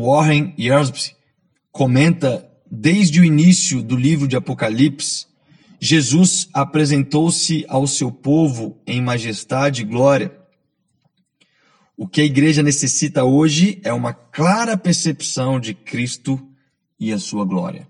Warren 0.00 0.54
Yersby 0.58 1.16
comenta 1.72 2.48
desde 2.70 3.20
o 3.20 3.24
início 3.24 3.82
do 3.82 3.96
livro 3.96 4.28
de 4.28 4.36
Apocalipse, 4.36 5.26
Jesus 5.80 6.48
apresentou-se 6.52 7.64
ao 7.68 7.86
seu 7.86 8.10
povo 8.10 8.80
em 8.86 9.00
majestade 9.00 9.82
e 9.82 9.84
glória 9.84 10.38
o 11.96 12.06
que 12.06 12.20
a 12.20 12.24
igreja 12.24 12.62
necessita 12.62 13.24
hoje 13.24 13.80
é 13.82 13.92
uma 13.92 14.14
clara 14.14 14.78
percepção 14.78 15.58
de 15.58 15.74
Cristo 15.74 16.40
e 16.98 17.12
a 17.12 17.18
sua 17.18 17.44
glória. 17.44 17.88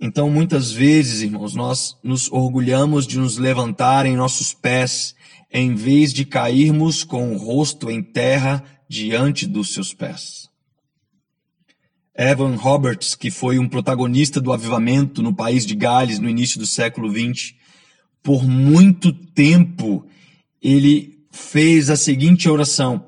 Então, 0.00 0.30
muitas 0.30 0.72
vezes, 0.72 1.20
irmãos, 1.20 1.54
nós 1.54 1.98
nos 2.02 2.32
orgulhamos 2.32 3.06
de 3.06 3.18
nos 3.18 3.36
levantar 3.36 4.06
em 4.06 4.16
nossos 4.16 4.54
pés, 4.54 5.14
em 5.52 5.74
vez 5.74 6.10
de 6.10 6.24
cairmos 6.24 7.04
com 7.04 7.34
o 7.34 7.36
rosto 7.36 7.90
em 7.90 8.02
terra 8.02 8.64
diante 8.88 9.46
dos 9.46 9.72
seus 9.72 9.92
pés. 9.92 10.48
Evan 12.16 12.56
Roberts, 12.56 13.14
que 13.14 13.30
foi 13.30 13.58
um 13.58 13.68
protagonista 13.68 14.40
do 14.40 14.52
avivamento 14.52 15.22
no 15.22 15.32
país 15.32 15.64
de 15.64 15.76
Gales 15.76 16.18
no 16.18 16.28
início 16.28 16.58
do 16.58 16.66
século 16.66 17.08
XX, 17.10 17.54
por 18.22 18.44
muito 18.44 19.12
tempo 19.12 20.04
ele 20.60 21.24
fez 21.30 21.90
a 21.90 21.96
seguinte 21.96 22.48
oração: 22.48 23.06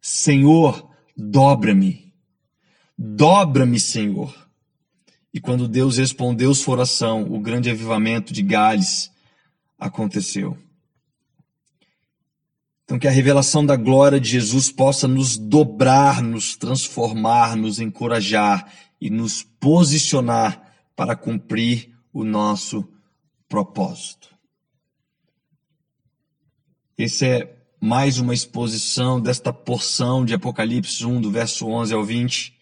Senhor, 0.00 0.88
dobra-me. 1.16 2.12
Dobra-me, 2.96 3.78
Senhor. 3.78 4.34
E 5.32 5.40
quando 5.40 5.68
Deus 5.68 5.98
respondeu 5.98 6.54
sua 6.54 6.74
oração, 6.74 7.22
o 7.30 7.38
grande 7.38 7.70
avivamento 7.70 8.32
de 8.32 8.42
Gales 8.42 9.10
aconteceu. 9.78 10.56
Então, 12.88 12.98
que 12.98 13.06
a 13.06 13.10
revelação 13.10 13.66
da 13.66 13.76
glória 13.76 14.18
de 14.18 14.30
Jesus 14.30 14.72
possa 14.72 15.06
nos 15.06 15.36
dobrar, 15.36 16.22
nos 16.22 16.56
transformar, 16.56 17.54
nos 17.54 17.80
encorajar 17.80 18.72
e 18.98 19.10
nos 19.10 19.42
posicionar 19.42 20.72
para 20.96 21.14
cumprir 21.14 21.94
o 22.10 22.24
nosso 22.24 22.88
propósito. 23.46 24.34
Esse 26.96 27.26
é 27.26 27.58
mais 27.78 28.18
uma 28.18 28.32
exposição 28.32 29.20
desta 29.20 29.52
porção 29.52 30.24
de 30.24 30.32
Apocalipse 30.32 31.04
1, 31.04 31.20
do 31.20 31.30
verso 31.30 31.66
11 31.66 31.92
ao 31.92 32.02
20. 32.02 32.56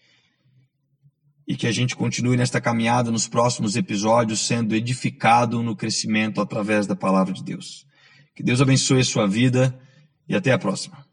E 1.47 1.55
que 1.55 1.67
a 1.67 1.71
gente 1.71 1.95
continue 1.95 2.35
nesta 2.35 2.59
caminhada 2.59 3.09
nos 3.11 3.29
próximos 3.29 3.77
episódios, 3.77 4.45
sendo 4.45 4.75
edificado 4.75 5.63
no 5.63 5.73
crescimento 5.73 6.41
através 6.41 6.85
da 6.85 6.97
palavra 6.97 7.33
de 7.33 7.41
Deus. 7.41 7.87
Que 8.35 8.43
Deus 8.43 8.59
abençoe 8.59 8.99
a 8.99 9.05
sua 9.05 9.25
vida 9.25 9.86
e 10.27 10.35
até 10.35 10.51
a 10.51 10.59
próxima. 10.59 11.06